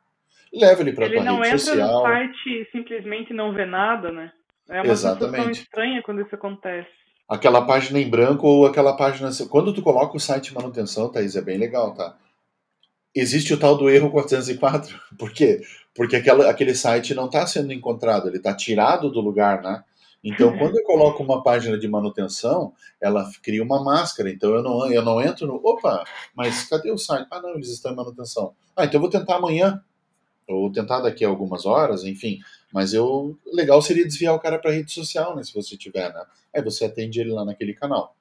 Leva 0.53 0.83
ele 0.83 0.93
para 0.93 1.07
a 1.07 1.09
rede 1.09 1.21
social. 1.25 1.35
Ele 1.43 1.83
não 1.83 1.85
entra 1.85 1.93
no 1.93 2.03
site 2.03 2.69
simplesmente 2.73 3.33
não 3.33 3.53
vê 3.53 3.65
nada, 3.65 4.12
né? 4.12 4.33
É 4.68 4.83
uma 4.83 4.92
Exatamente. 4.92 5.37
sensação 5.37 5.50
estranha 5.50 6.02
quando 6.02 6.22
isso 6.22 6.35
acontece. 6.35 6.88
Aquela 7.29 7.64
página 7.64 8.00
em 8.00 8.09
branco 8.09 8.46
ou 8.46 8.66
aquela 8.66 8.96
página. 8.96 9.31
Quando 9.48 9.72
tu 9.72 9.83
coloca 9.83 10.16
o 10.16 10.20
site 10.20 10.50
de 10.50 10.55
manutenção, 10.55 11.11
Thaís, 11.11 11.37
é 11.37 11.40
bem 11.40 11.59
legal, 11.59 11.94
tá? 11.94 12.16
Existe 13.14 13.55
o 13.55 13.59
tal 13.59 13.76
do 13.76 13.88
erro 13.88 14.11
404. 14.11 15.00
Por 15.18 15.33
quê? 15.33 15.61
Porque 15.94 16.16
aquela, 16.16 16.48
aquele 16.50 16.74
site 16.74 17.14
não 17.14 17.26
está 17.26 17.46
sendo 17.46 17.72
encontrado, 17.72 18.29
ele 18.29 18.37
está 18.37 18.55
tirado 18.55 19.11
do 19.11 19.20
lugar, 19.20 19.62
né? 19.62 19.83
Então, 20.22 20.50
quando 20.59 20.76
eu 20.76 20.85
coloco 20.85 21.22
uma 21.22 21.42
página 21.42 21.79
de 21.79 21.88
manutenção, 21.88 22.72
ela 23.00 23.29
cria 23.42 23.62
uma 23.62 23.83
máscara. 23.83 24.31
Então, 24.31 24.55
eu 24.55 24.62
não, 24.62 24.90
eu 24.90 25.02
não 25.02 25.20
entro 25.20 25.46
no. 25.46 25.55
Opa, 25.64 26.05
mas 26.35 26.64
cadê 26.68 26.90
o 26.90 26.98
site? 26.98 27.26
Ah, 27.31 27.40
não, 27.40 27.55
eles 27.55 27.70
estão 27.70 27.92
em 27.92 27.96
manutenção. 27.96 28.55
Ah, 28.76 28.85
então 28.85 28.98
eu 28.98 29.00
vou 29.00 29.11
tentar 29.11 29.37
amanhã. 29.37 29.83
Ou 30.48 30.70
tentar 30.70 31.00
daqui 31.00 31.24
a 31.24 31.29
algumas 31.29 31.66
horas, 31.66 32.05
enfim. 32.05 32.38
Mas 32.72 32.92
eu. 32.92 33.38
Legal 33.46 33.81
seria 33.81 34.05
desviar 34.05 34.35
o 34.35 34.40
cara 34.40 34.59
para 34.59 34.72
rede 34.72 34.92
social, 34.92 35.35
né? 35.37 35.42
Se 35.42 35.55
você 35.55 35.76
tiver, 35.76 36.12
né? 36.12 36.24
Aí 36.55 36.62
você 36.62 36.85
atende 36.85 37.20
ele 37.20 37.31
lá 37.31 37.44
naquele 37.44 37.74
canal. 37.74 38.16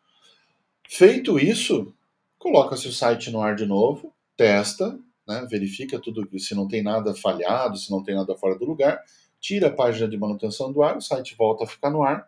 Feito 0.87 1.39
isso, 1.39 1.93
coloca-se 2.37 2.87
o 2.87 2.93
site 2.93 3.31
no 3.31 3.41
ar 3.41 3.55
de 3.55 3.65
novo, 3.65 4.13
testa, 4.37 4.97
né? 5.27 5.47
verifica 5.49 5.99
tudo, 5.99 6.27
se 6.39 6.53
não 6.53 6.67
tem 6.67 6.83
nada 6.83 7.15
falhado, 7.15 7.77
se 7.77 7.89
não 7.89 8.03
tem 8.03 8.13
nada 8.13 8.35
fora 8.35 8.55
do 8.57 8.65
lugar 8.65 9.03
tira 9.45 9.67
a 9.67 9.71
página 9.71 10.07
de 10.07 10.17
manutenção 10.17 10.71
do 10.71 10.81
ar, 10.81 10.97
o 10.97 11.01
site 11.01 11.35
volta 11.35 11.65
a 11.65 11.67
ficar 11.67 11.91
no 11.91 12.01
ar. 12.01 12.27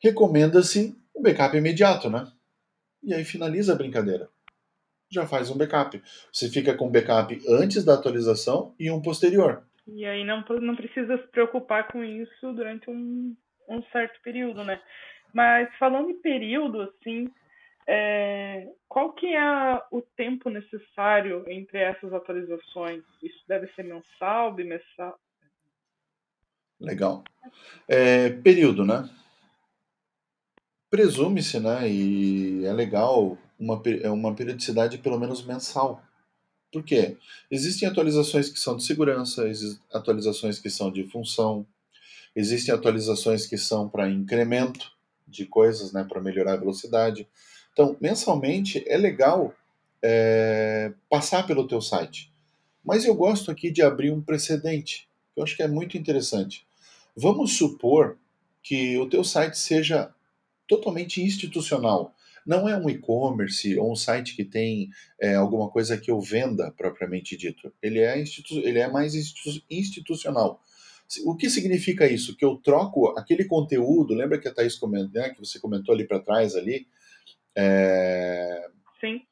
Recomenda-se 0.00 0.96
um 1.14 1.22
backup 1.22 1.56
imediato, 1.56 2.10
né? 2.10 2.28
E 3.04 3.14
aí 3.14 3.24
finaliza 3.24 3.72
a 3.72 3.76
brincadeira. 3.76 4.28
Já 5.08 5.28
faz 5.28 5.48
um 5.48 5.56
backup. 5.56 6.02
Você 6.32 6.48
fica 6.48 6.74
com 6.74 6.88
um 6.88 6.90
backup 6.90 7.40
antes 7.48 7.84
da 7.84 7.94
atualização 7.94 8.74
e 8.80 8.90
um 8.90 9.00
posterior. 9.00 9.62
E 9.86 10.04
aí 10.06 10.24
não, 10.24 10.44
não 10.60 10.76
precisa 10.76 11.18
se 11.18 11.26
preocupar 11.28 11.88
com 11.88 12.02
isso 12.02 12.52
durante 12.52 12.88
um, 12.88 13.36
um 13.68 13.82
certo 13.84 14.20
período, 14.22 14.64
né? 14.64 14.80
Mas 15.32 15.68
falando 15.78 16.10
em 16.10 16.20
período, 16.20 16.80
assim, 16.82 17.28
é, 17.86 18.68
qual 18.88 19.12
que 19.12 19.26
é 19.26 19.82
o 19.90 20.00
tempo 20.16 20.48
necessário 20.48 21.44
entre 21.48 21.78
essas 21.78 22.12
atualizações? 22.12 23.02
Isso 23.22 23.44
deve 23.46 23.66
ser 23.74 23.82
mensal, 23.82 24.54
bimestral, 24.54 25.18
Legal. 26.80 27.24
É, 27.88 28.30
período, 28.30 28.84
né? 28.84 29.08
Presume-se, 30.90 31.58
né? 31.58 31.88
E 31.88 32.64
é 32.64 32.72
legal 32.72 33.38
uma, 33.58 33.82
é 34.02 34.10
uma 34.10 34.34
periodicidade 34.34 34.98
pelo 34.98 35.18
menos 35.18 35.44
mensal. 35.44 36.02
Por 36.74 36.82
quê? 36.82 37.16
Existem 37.48 37.88
atualizações 37.88 38.48
que 38.48 38.58
são 38.58 38.76
de 38.76 38.82
segurança, 38.82 39.46
existem 39.46 39.80
atualizações 39.92 40.58
que 40.58 40.68
são 40.68 40.90
de 40.90 41.04
função, 41.04 41.64
existem 42.34 42.74
atualizações 42.74 43.46
que 43.46 43.56
são 43.56 43.88
para 43.88 44.10
incremento 44.10 44.90
de 45.24 45.46
coisas, 45.46 45.92
né? 45.92 46.02
Para 46.02 46.20
melhorar 46.20 46.54
a 46.54 46.56
velocidade. 46.56 47.28
Então, 47.72 47.96
mensalmente 48.00 48.82
é 48.88 48.96
legal 48.96 49.54
é, 50.02 50.92
passar 51.08 51.46
pelo 51.46 51.68
teu 51.68 51.80
site. 51.80 52.32
Mas 52.84 53.04
eu 53.04 53.14
gosto 53.14 53.52
aqui 53.52 53.70
de 53.70 53.80
abrir 53.80 54.10
um 54.10 54.20
precedente 54.20 55.08
que 55.32 55.38
eu 55.38 55.44
acho 55.44 55.56
que 55.56 55.62
é 55.62 55.68
muito 55.68 55.96
interessante. 55.96 56.66
Vamos 57.16 57.56
supor 57.56 58.18
que 58.64 58.98
o 58.98 59.08
teu 59.08 59.22
site 59.22 59.56
seja 59.56 60.12
totalmente 60.66 61.22
institucional. 61.22 62.12
Não 62.46 62.68
é 62.68 62.76
um 62.76 62.88
e-commerce 62.88 63.78
ou 63.78 63.92
um 63.92 63.96
site 63.96 64.36
que 64.36 64.44
tem 64.44 64.90
é, 65.20 65.34
alguma 65.34 65.70
coisa 65.70 65.96
que 65.96 66.10
eu 66.10 66.20
venda 66.20 66.72
propriamente 66.76 67.36
dito. 67.36 67.72
Ele 67.82 68.00
é, 68.00 68.20
institu 68.20 68.58
ele 68.60 68.78
é 68.78 68.88
mais 68.90 69.14
institu 69.14 69.62
institucional. 69.70 70.60
O 71.26 71.36
que 71.36 71.50
significa 71.50 72.06
isso? 72.06 72.36
Que 72.36 72.44
eu 72.44 72.56
troco 72.56 73.08
aquele 73.18 73.44
conteúdo, 73.44 74.14
lembra 74.14 74.38
que 74.38 74.48
a 74.48 74.54
Thaís 74.54 74.76
comentou, 74.76 75.20
né, 75.20 75.30
que 75.30 75.38
você 75.38 75.60
comentou 75.60 75.94
ali 75.94 76.06
para 76.06 76.18
trás 76.18 76.56
ali? 76.56 76.86
É... 77.54 78.68
Sim 79.00 79.22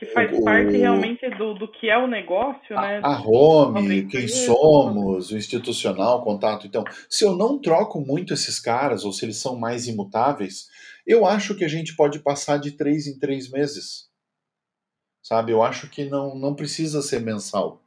que 0.00 0.06
faz 0.06 0.32
o, 0.32 0.42
parte 0.42 0.78
realmente 0.78 1.28
do, 1.36 1.52
do 1.52 1.70
que 1.70 1.90
é 1.90 1.98
o 1.98 2.06
negócio, 2.06 2.76
a, 2.76 2.80
né? 2.80 3.00
A 3.02 3.20
home, 3.20 4.06
quem 4.06 4.26
somos, 4.26 5.30
o 5.30 5.36
institucional, 5.36 6.24
contato. 6.24 6.66
Então, 6.66 6.82
se 7.06 7.22
eu 7.22 7.36
não 7.36 7.58
troco 7.58 8.00
muito 8.00 8.32
esses 8.32 8.58
caras, 8.58 9.04
ou 9.04 9.12
se 9.12 9.26
eles 9.26 9.36
são 9.36 9.58
mais 9.58 9.86
imutáveis, 9.86 10.70
eu 11.06 11.26
acho 11.26 11.54
que 11.54 11.64
a 11.64 11.68
gente 11.68 11.94
pode 11.96 12.20
passar 12.20 12.58
de 12.58 12.72
três 12.72 13.06
em 13.06 13.18
três 13.18 13.50
meses. 13.50 14.08
Sabe? 15.22 15.52
Eu 15.52 15.62
acho 15.62 15.88
que 15.88 16.04
não, 16.04 16.34
não 16.34 16.54
precisa 16.54 17.02
ser 17.02 17.20
mensal. 17.20 17.82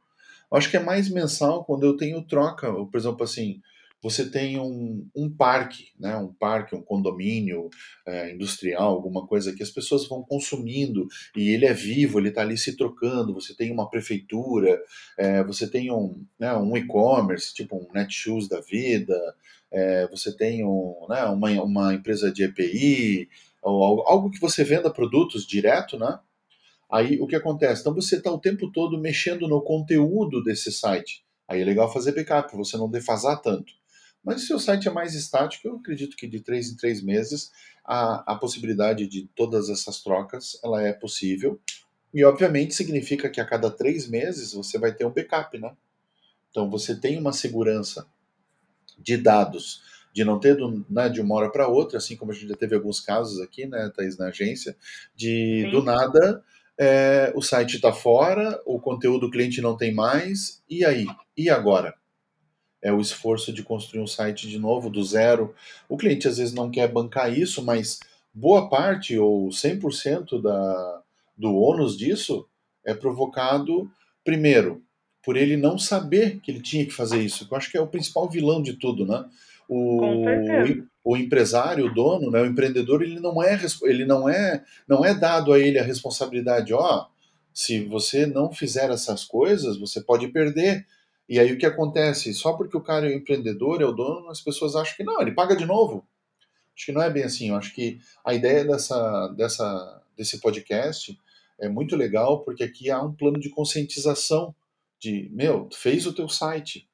Eu 0.50 0.58
acho 0.58 0.70
que 0.70 0.76
é 0.76 0.80
mais 0.80 1.08
mensal 1.08 1.64
quando 1.64 1.84
eu 1.84 1.96
tenho 1.96 2.26
troca. 2.26 2.72
Por 2.72 2.96
exemplo, 2.96 3.24
assim, 3.24 3.60
você 4.04 4.28
tem 4.28 4.60
um, 4.60 5.08
um 5.16 5.34
parque, 5.34 5.88
né, 5.98 6.14
um 6.18 6.30
parque, 6.30 6.76
um 6.76 6.82
condomínio 6.82 7.70
é, 8.06 8.32
industrial, 8.34 8.92
alguma 8.92 9.26
coisa 9.26 9.54
que 9.54 9.62
as 9.62 9.70
pessoas 9.70 10.06
vão 10.06 10.22
consumindo 10.22 11.08
e 11.34 11.48
ele 11.48 11.64
é 11.64 11.72
vivo, 11.72 12.18
ele 12.18 12.28
está 12.28 12.42
ali 12.42 12.58
se 12.58 12.76
trocando. 12.76 13.32
Você 13.32 13.56
tem 13.56 13.72
uma 13.72 13.88
prefeitura, 13.88 14.78
é, 15.16 15.42
você 15.42 15.66
tem 15.66 15.90
um, 15.90 16.22
né, 16.38 16.54
um 16.54 16.76
e-commerce, 16.76 17.54
tipo 17.54 17.76
um 17.76 17.90
Netshoes 17.94 18.46
da 18.46 18.60
vida, 18.60 19.18
é, 19.72 20.06
você 20.08 20.36
tem 20.36 20.62
um, 20.66 21.06
né, 21.08 21.24
uma, 21.24 21.50
uma 21.62 21.94
empresa 21.94 22.30
de 22.30 22.44
EPI, 22.44 23.26
ou 23.62 24.06
algo 24.06 24.30
que 24.30 24.38
você 24.38 24.62
venda 24.64 24.92
produtos 24.92 25.46
direto, 25.46 25.98
né? 25.98 26.18
Aí 26.92 27.18
o 27.18 27.26
que 27.26 27.36
acontece? 27.36 27.80
Então 27.80 27.94
você 27.94 28.16
está 28.16 28.30
o 28.30 28.38
tempo 28.38 28.70
todo 28.70 29.00
mexendo 29.00 29.48
no 29.48 29.62
conteúdo 29.62 30.44
desse 30.44 30.70
site. 30.70 31.24
Aí 31.48 31.62
é 31.62 31.64
legal 31.64 31.90
fazer 31.90 32.12
backup, 32.12 32.54
você 32.54 32.76
não 32.76 32.90
defasar 32.90 33.40
tanto. 33.40 33.72
Mas 34.24 34.46
se 34.46 34.54
o 34.54 34.58
site 34.58 34.88
é 34.88 34.90
mais 34.90 35.14
estático, 35.14 35.68
eu 35.68 35.76
acredito 35.76 36.16
que 36.16 36.26
de 36.26 36.40
três 36.40 36.70
em 36.70 36.76
três 36.76 37.02
meses 37.02 37.52
a, 37.84 38.32
a 38.32 38.36
possibilidade 38.36 39.06
de 39.06 39.28
todas 39.36 39.68
essas 39.68 40.02
trocas 40.02 40.58
ela 40.64 40.82
é 40.82 40.92
possível. 40.92 41.60
E 42.12 42.24
obviamente 42.24 42.74
significa 42.74 43.28
que 43.28 43.40
a 43.40 43.44
cada 43.44 43.70
três 43.70 44.08
meses 44.08 44.52
você 44.52 44.78
vai 44.78 44.94
ter 44.94 45.04
um 45.04 45.12
backup, 45.12 45.58
né? 45.58 45.72
Então 46.50 46.70
você 46.70 46.94
tem 46.98 47.18
uma 47.18 47.32
segurança 47.32 48.06
de 48.98 49.16
dados, 49.16 49.82
de 50.12 50.24
não 50.24 50.38
ter 50.38 50.56
do, 50.56 50.86
né, 50.88 51.08
de 51.08 51.20
uma 51.20 51.34
hora 51.34 51.50
para 51.50 51.66
outra, 51.66 51.98
assim 51.98 52.16
como 52.16 52.30
a 52.30 52.34
gente 52.34 52.48
já 52.48 52.56
teve 52.56 52.76
alguns 52.76 53.00
casos 53.00 53.40
aqui, 53.40 53.66
né, 53.66 53.90
Thaís, 53.94 54.16
na 54.16 54.28
agência, 54.28 54.76
de 55.16 55.64
Sim. 55.64 55.70
do 55.72 55.82
nada 55.82 56.44
é, 56.78 57.32
o 57.34 57.42
site 57.42 57.76
está 57.76 57.92
fora, 57.92 58.60
o 58.66 58.80
conteúdo 58.80 59.26
do 59.26 59.30
cliente 59.30 59.60
não 59.60 59.76
tem 59.76 59.94
mais, 59.94 60.62
e 60.68 60.84
aí? 60.84 61.06
E 61.36 61.48
agora? 61.48 61.94
É 62.84 62.92
o 62.92 63.00
esforço 63.00 63.52
de 63.52 63.64
construir 63.64 64.00
um 64.00 64.06
site 64.06 64.48
de 64.48 64.58
novo, 64.58 64.90
do 64.90 65.02
zero. 65.02 65.54
O 65.88 65.96
cliente 65.96 66.28
às 66.28 66.36
vezes 66.38 66.54
não 66.54 66.70
quer 66.70 66.86
bancar 66.86 67.36
isso, 67.36 67.64
mas 67.64 67.98
boa 68.32 68.68
parte 68.68 69.18
ou 69.18 69.48
100% 69.48 70.40
da, 70.40 71.02
do 71.36 71.52
ônus 71.54 71.96
disso 71.96 72.46
é 72.84 72.94
provocado, 72.94 73.90
primeiro, 74.22 74.82
por 75.24 75.36
ele 75.36 75.56
não 75.56 75.78
saber 75.78 76.40
que 76.40 76.50
ele 76.50 76.60
tinha 76.60 76.84
que 76.84 76.92
fazer 76.92 77.20
isso. 77.20 77.48
Eu 77.50 77.56
acho 77.56 77.70
que 77.70 77.78
é 77.78 77.80
o 77.80 77.88
principal 77.88 78.28
vilão 78.28 78.62
de 78.62 78.74
tudo, 78.74 79.06
né? 79.06 79.24
o, 79.68 80.06
o 81.02 81.16
empresário, 81.16 81.86
o 81.86 81.94
dono, 81.94 82.30
né, 82.30 82.40
o 82.40 82.46
empreendedor, 82.46 83.02
ele 83.02 83.20
não 83.20 83.42
é 83.42 83.58
ele 83.82 84.04
não 84.04 84.28
é 84.28 84.62
não 84.86 85.04
é 85.04 85.14
dado 85.14 85.52
a 85.52 85.58
ele 85.58 85.78
a 85.78 85.84
responsabilidade, 85.84 86.72
ó, 86.72 87.06
se 87.52 87.84
você 87.84 88.26
não 88.26 88.52
fizer 88.52 88.90
essas 88.90 89.24
coisas, 89.24 89.78
você 89.78 90.00
pode 90.00 90.28
perder. 90.28 90.86
E 91.28 91.38
aí 91.38 91.52
o 91.52 91.58
que 91.58 91.66
acontece? 91.66 92.34
Só 92.34 92.52
porque 92.52 92.76
o 92.76 92.82
cara 92.82 93.06
é 93.06 93.14
o 93.14 93.16
empreendedor, 93.16 93.80
é 93.80 93.84
o 93.86 93.92
dono, 93.92 94.28
as 94.28 94.40
pessoas 94.40 94.76
acham 94.76 94.96
que 94.96 95.04
não, 95.04 95.20
ele 95.20 95.32
paga 95.32 95.56
de 95.56 95.64
novo. 95.64 96.06
Acho 96.76 96.86
que 96.86 96.92
não 96.92 97.02
é 97.02 97.10
bem 97.10 97.24
assim. 97.24 97.50
Eu 97.50 97.56
acho 97.56 97.74
que 97.74 97.98
a 98.24 98.34
ideia 98.34 98.64
dessa, 98.64 99.28
dessa, 99.28 100.02
desse 100.16 100.40
podcast 100.40 101.18
é 101.58 101.68
muito 101.68 101.96
legal, 101.96 102.40
porque 102.44 102.64
aqui 102.64 102.90
há 102.90 103.00
um 103.00 103.14
plano 103.14 103.38
de 103.38 103.48
conscientização 103.48 104.54
de, 105.00 105.30
meu, 105.32 105.66
tu 105.66 105.78
fez 105.78 106.06
o 106.06 106.12
teu 106.12 106.28
site. 106.28 106.88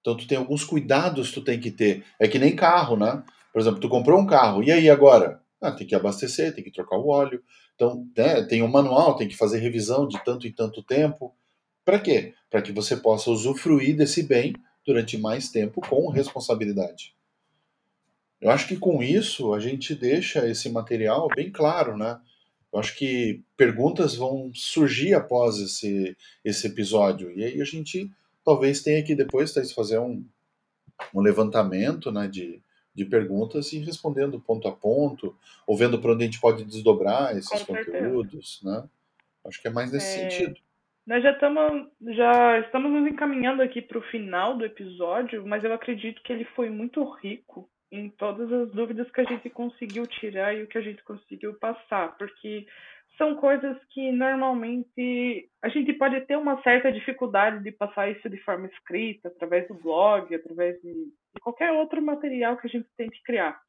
Então 0.00 0.16
tu 0.16 0.26
tem 0.26 0.38
alguns 0.38 0.64
cuidados 0.64 1.28
que 1.28 1.34
tu 1.34 1.44
tem 1.44 1.60
que 1.60 1.70
ter. 1.70 2.04
É 2.18 2.26
que 2.26 2.38
nem 2.38 2.56
carro, 2.56 2.96
né? 2.96 3.22
Por 3.52 3.60
exemplo, 3.60 3.80
tu 3.80 3.88
comprou 3.88 4.20
um 4.20 4.26
carro, 4.26 4.62
e 4.62 4.70
aí 4.70 4.88
agora? 4.88 5.40
Ah, 5.60 5.72
tem 5.72 5.86
que 5.86 5.94
abastecer, 5.94 6.54
tem 6.54 6.64
que 6.64 6.70
trocar 6.70 6.96
o 6.96 7.08
óleo. 7.08 7.42
Então, 7.74 8.06
né, 8.16 8.42
tem 8.42 8.62
um 8.62 8.68
manual, 8.68 9.16
tem 9.16 9.28
que 9.28 9.36
fazer 9.36 9.58
revisão 9.58 10.06
de 10.08 10.22
tanto 10.24 10.46
e 10.46 10.52
tanto 10.52 10.82
tempo. 10.82 11.34
Para 11.90 11.98
quê? 11.98 12.34
Para 12.48 12.62
que 12.62 12.70
você 12.70 12.96
possa 12.96 13.32
usufruir 13.32 13.96
desse 13.96 14.22
bem 14.22 14.54
durante 14.86 15.18
mais 15.18 15.48
tempo 15.48 15.80
com 15.80 16.08
responsabilidade. 16.08 17.16
Eu 18.40 18.48
acho 18.48 18.68
que 18.68 18.76
com 18.76 19.02
isso 19.02 19.52
a 19.52 19.58
gente 19.58 19.92
deixa 19.92 20.48
esse 20.48 20.70
material 20.70 21.26
bem 21.34 21.50
claro, 21.50 21.96
né? 21.96 22.20
Eu 22.72 22.78
acho 22.78 22.96
que 22.96 23.42
perguntas 23.56 24.14
vão 24.14 24.52
surgir 24.54 25.14
após 25.14 25.58
esse, 25.58 26.16
esse 26.44 26.68
episódio. 26.68 27.32
E 27.32 27.42
aí 27.42 27.60
a 27.60 27.64
gente 27.64 28.08
talvez 28.44 28.84
tenha 28.84 29.02
que 29.02 29.16
depois 29.16 29.52
fazer 29.74 29.98
um, 29.98 30.24
um 31.12 31.20
levantamento 31.20 32.12
né, 32.12 32.28
de, 32.28 32.62
de 32.94 33.04
perguntas 33.04 33.72
e 33.72 33.80
respondendo 33.80 34.38
ponto 34.38 34.68
a 34.68 34.72
ponto, 34.72 35.36
ou 35.66 35.76
vendo 35.76 36.00
para 36.00 36.12
onde 36.12 36.22
a 36.22 36.26
gente 36.26 36.40
pode 36.40 36.62
desdobrar 36.62 37.36
esses 37.36 37.64
conteúdos, 37.64 38.60
né? 38.62 38.88
Acho 39.44 39.60
que 39.60 39.66
é 39.66 39.72
mais 39.72 39.90
nesse 39.90 40.20
é, 40.20 40.30
sentido. 40.30 40.60
Nós 41.06 41.22
já 41.22 41.32
estamos 41.32 41.88
já 42.14 42.58
estamos 42.60 42.92
nos 42.92 43.10
encaminhando 43.10 43.62
aqui 43.62 43.80
para 43.82 43.98
o 43.98 44.02
final 44.10 44.56
do 44.56 44.64
episódio, 44.64 45.46
mas 45.46 45.64
eu 45.64 45.72
acredito 45.72 46.22
que 46.22 46.32
ele 46.32 46.44
foi 46.56 46.68
muito 46.70 47.02
rico 47.14 47.68
em 47.90 48.08
todas 48.10 48.52
as 48.52 48.70
dúvidas 48.72 49.10
que 49.10 49.20
a 49.20 49.24
gente 49.24 49.50
conseguiu 49.50 50.06
tirar 50.06 50.54
e 50.54 50.62
o 50.62 50.68
que 50.68 50.78
a 50.78 50.80
gente 50.80 51.02
conseguiu 51.02 51.58
passar, 51.58 52.16
porque 52.16 52.66
são 53.18 53.34
coisas 53.36 53.76
que 53.90 54.12
normalmente 54.12 55.50
a 55.62 55.68
gente 55.68 55.92
pode 55.94 56.20
ter 56.22 56.36
uma 56.36 56.62
certa 56.62 56.92
dificuldade 56.92 57.62
de 57.62 57.72
passar 57.72 58.10
isso 58.10 58.30
de 58.30 58.38
forma 58.38 58.66
escrita, 58.68 59.28
através 59.28 59.66
do 59.68 59.74
blog, 59.74 60.34
através 60.34 60.80
de, 60.80 60.92
de 60.92 61.40
qualquer 61.42 61.72
outro 61.72 62.00
material 62.00 62.56
que 62.56 62.66
a 62.66 62.70
gente 62.70 62.88
tente 62.96 63.22
criar. 63.24 63.60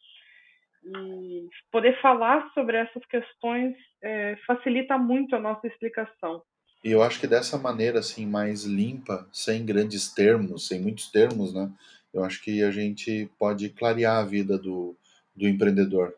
E 0.84 1.48
poder 1.72 2.00
falar 2.02 2.50
sobre 2.54 2.78
essas 2.78 3.06
questões 3.06 3.76
é, 4.02 4.36
facilita 4.48 4.98
muito 4.98 5.36
a 5.36 5.40
nossa 5.40 5.68
explicação. 5.68 6.42
E 6.84 6.92
eu 6.92 7.04
acho 7.04 7.20
que 7.20 7.28
dessa 7.28 7.58
maneira, 7.58 8.00
assim, 8.00 8.26
mais 8.26 8.64
limpa, 8.64 9.28
sem 9.32 9.66
grandes 9.66 10.12
termos, 10.14 10.68
sem 10.68 10.82
muitos 10.82 11.12
termos, 11.12 11.54
né? 11.54 11.72
Eu 12.14 12.24
acho 12.24 12.42
que 12.44 12.64
a 12.64 12.72
gente 12.72 13.30
pode 13.38 13.70
clarear 13.70 14.18
a 14.18 14.26
vida 14.26 14.58
do, 14.58 14.96
do 15.36 15.48
empreendedor. 15.48 16.16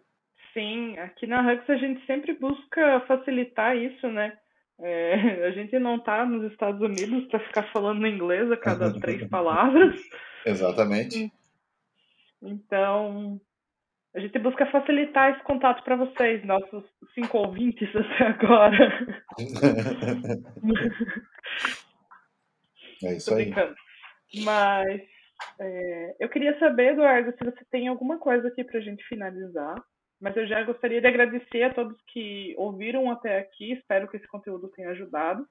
Sim, 0.54 0.98
aqui 0.98 1.28
na 1.28 1.42
Hux 1.42 1.70
a 1.70 1.76
gente 1.76 2.06
sempre 2.06 2.34
busca 2.34 3.02
facilitar 3.08 3.76
isso, 3.76 4.08
né? 4.08 4.38
É, 4.80 5.46
a 5.48 5.52
gente 5.52 5.78
não 5.80 5.98
está 5.98 6.26
nos 6.26 6.52
Estados 6.52 6.82
Unidos 6.82 7.28
para 7.28 7.40
ficar 7.40 7.64
falando 7.72 8.08
inglês 8.08 8.52
a 8.52 8.58
cada 8.58 9.00
três 9.00 9.26
palavras. 9.30 9.96
Exatamente. 10.46 11.32
Então, 12.42 13.40
a 14.16 14.20
gente 14.20 14.38
busca 14.40 14.66
facilitar 14.68 15.34
esse 15.34 15.44
contato 15.44 15.84
para 15.84 15.96
vocês, 15.96 16.46
nossos 16.46 16.84
cinco 17.16 17.40
ouvintes 17.40 17.90
até 17.96 18.28
agora. 18.28 19.18
é 23.04 23.16
isso 23.16 23.34
aí. 23.34 23.52
Mas 24.44 25.02
é, 25.60 26.16
eu 26.20 26.30
queria 26.30 26.58
saber, 26.60 26.94
Eduardo, 26.94 27.32
se 27.32 27.44
você 27.44 27.66
tem 27.72 27.88
alguma 27.88 28.20
coisa 28.20 28.48
aqui 28.48 28.64
para 28.64 28.78
a 28.80 28.84
gente 28.84 29.04
finalizar. 29.08 29.84
Mas 30.22 30.38
eu 30.38 30.48
já 30.48 30.64
gostaria 30.64 31.02
de 31.02 31.08
agradecer 31.08 31.64
a 31.64 31.74
todos 31.74 31.98
que 32.08 32.56
ouviram 32.58 33.12
até 33.12 33.40
aqui. 33.40 33.74
Espero 33.74 34.08
que 34.08 34.16
esse 34.16 34.28
conteúdo 34.28 34.70
tenha 34.70 34.92
ajudado. 34.92 35.46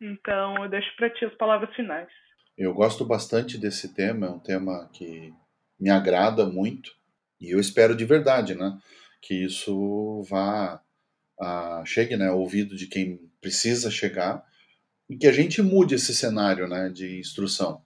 Então, 0.00 0.64
eu 0.64 0.68
deixo 0.68 0.96
para 0.96 1.10
ti 1.10 1.24
as 1.24 1.34
palavras 1.34 1.72
finais. 1.76 2.08
Eu 2.58 2.74
gosto 2.74 3.04
bastante 3.04 3.56
desse 3.56 3.94
tema, 3.94 4.26
é 4.26 4.30
um 4.30 4.38
tema 4.38 4.90
que 4.92 5.32
me 5.78 5.90
agrada 5.90 6.46
muito 6.46 6.90
e 7.40 7.50
eu 7.50 7.60
espero 7.60 7.94
de 7.96 8.04
verdade, 8.04 8.54
né, 8.54 8.78
que 9.20 9.34
isso 9.34 10.22
vá 10.28 10.80
a, 11.40 11.82
chegue, 11.84 12.16
né, 12.16 12.28
ao 12.28 12.40
ouvido 12.40 12.76
de 12.76 12.86
quem 12.86 13.20
precisa 13.40 13.90
chegar 13.90 14.44
e 15.08 15.16
que 15.16 15.26
a 15.26 15.32
gente 15.32 15.62
mude 15.62 15.94
esse 15.94 16.14
cenário, 16.14 16.66
né, 16.66 16.88
de 16.88 17.18
instrução, 17.18 17.82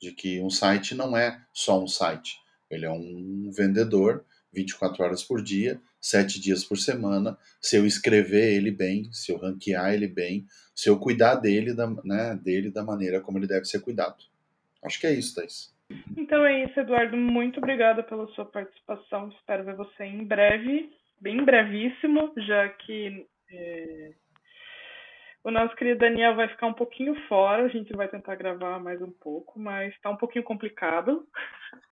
de 0.00 0.12
que 0.12 0.40
um 0.40 0.50
site 0.50 0.94
não 0.94 1.16
é 1.16 1.40
só 1.52 1.82
um 1.82 1.88
site, 1.88 2.36
ele 2.70 2.84
é 2.84 2.90
um 2.90 3.50
vendedor 3.54 4.24
24 4.52 5.04
horas 5.04 5.22
por 5.22 5.42
dia, 5.42 5.80
7 6.00 6.40
dias 6.40 6.64
por 6.64 6.78
semana, 6.78 7.38
se 7.60 7.76
eu 7.76 7.86
escrever 7.86 8.54
ele 8.54 8.70
bem, 8.70 9.12
se 9.12 9.30
eu 9.30 9.36
ranquear 9.36 9.92
ele 9.92 10.08
bem, 10.08 10.46
se 10.74 10.88
eu 10.88 10.98
cuidar 10.98 11.36
dele 11.36 11.74
da, 11.74 11.86
né, 12.04 12.38
dele 12.42 12.70
da 12.70 12.82
maneira 12.82 13.20
como 13.20 13.38
ele 13.38 13.46
deve 13.46 13.66
ser 13.66 13.80
cuidado. 13.80 14.24
Acho 14.82 15.00
que 15.00 15.06
é 15.06 15.12
isso, 15.12 15.34
Thais. 15.34 15.72
Então 16.16 16.44
é 16.44 16.64
isso, 16.64 16.78
Eduardo. 16.78 17.16
Muito 17.16 17.58
obrigada 17.58 18.02
pela 18.02 18.26
sua 18.28 18.44
participação. 18.44 19.28
Espero 19.28 19.64
ver 19.64 19.76
você 19.76 20.04
em 20.04 20.24
breve, 20.24 20.92
bem 21.20 21.44
brevíssimo, 21.44 22.32
já 22.36 22.68
que 22.68 23.26
é, 23.50 24.12
o 25.44 25.50
nosso 25.50 25.74
querido 25.76 26.00
Daniel 26.00 26.34
vai 26.34 26.48
ficar 26.48 26.66
um 26.66 26.74
pouquinho 26.74 27.14
fora. 27.28 27.64
A 27.64 27.68
gente 27.68 27.92
vai 27.96 28.08
tentar 28.08 28.34
gravar 28.36 28.78
mais 28.78 29.00
um 29.00 29.10
pouco, 29.10 29.58
mas 29.58 29.94
está 29.94 30.10
um 30.10 30.16
pouquinho 30.16 30.44
complicado 30.44 31.26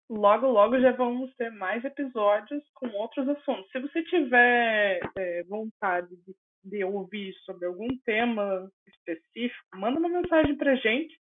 logo, 0.09 0.47
logo 0.47 0.81
já 0.81 0.93
vamos 0.93 1.35
ter 1.37 1.51
mais 1.51 1.85
episódios 1.85 2.63
com 2.75 2.89
outros 2.91 3.29
assuntos. 3.29 3.71
Se 3.71 3.79
você 3.79 4.03
tiver 4.05 5.01
é, 5.17 5.43
vontade 5.45 6.09
de, 6.09 6.35
de, 6.65 6.85
ouvir 6.85 7.35
sobre 7.45 7.67
algum 7.67 7.89
tema 8.05 8.71
específico, 8.87 9.65
manda 9.77 9.99
uma 9.99 10.09
mensagem 10.09 10.57
para 10.57 10.77
gente 10.77 11.19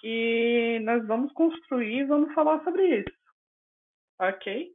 que 0.00 0.80
nós 0.82 1.06
vamos 1.06 1.32
construir 1.32 2.00
e 2.00 2.04
vamos 2.04 2.32
falar 2.34 2.62
sobre 2.64 3.00
isso. 3.00 3.16
Ok? 4.18 4.68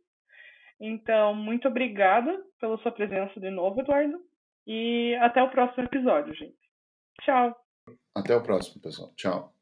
Então, 0.79 1.33
muito 1.33 1.67
obrigada 1.67 2.38
pela 2.59 2.77
sua 2.79 2.91
presença 2.91 3.39
de 3.39 3.49
novo, 3.49 3.81
Eduardo. 3.81 4.19
E 4.67 5.15
até 5.21 5.41
o 5.41 5.49
próximo 5.49 5.83
episódio, 5.83 6.33
gente. 6.33 6.57
Tchau. 7.21 7.55
Até 8.15 8.35
o 8.35 8.41
próximo, 8.41 8.81
pessoal. 8.81 9.11
Tchau. 9.15 9.53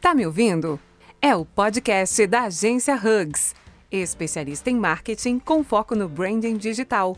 Tá 0.00 0.14
me 0.14 0.26
ouvindo? 0.26 0.78
É 1.20 1.34
o 1.34 1.44
podcast 1.44 2.26
da 2.26 2.44
agência 2.44 2.94
Hugs, 2.94 3.54
especialista 3.90 4.70
em 4.70 4.76
marketing 4.76 5.38
com 5.38 5.64
foco 5.64 5.94
no 5.94 6.08
branding 6.08 6.56
digital. 6.56 7.16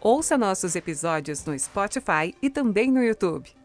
Ouça 0.00 0.38
nossos 0.38 0.76
episódios 0.76 1.44
no 1.44 1.58
Spotify 1.58 2.34
e 2.40 2.48
também 2.48 2.90
no 2.90 3.02
YouTube. 3.02 3.59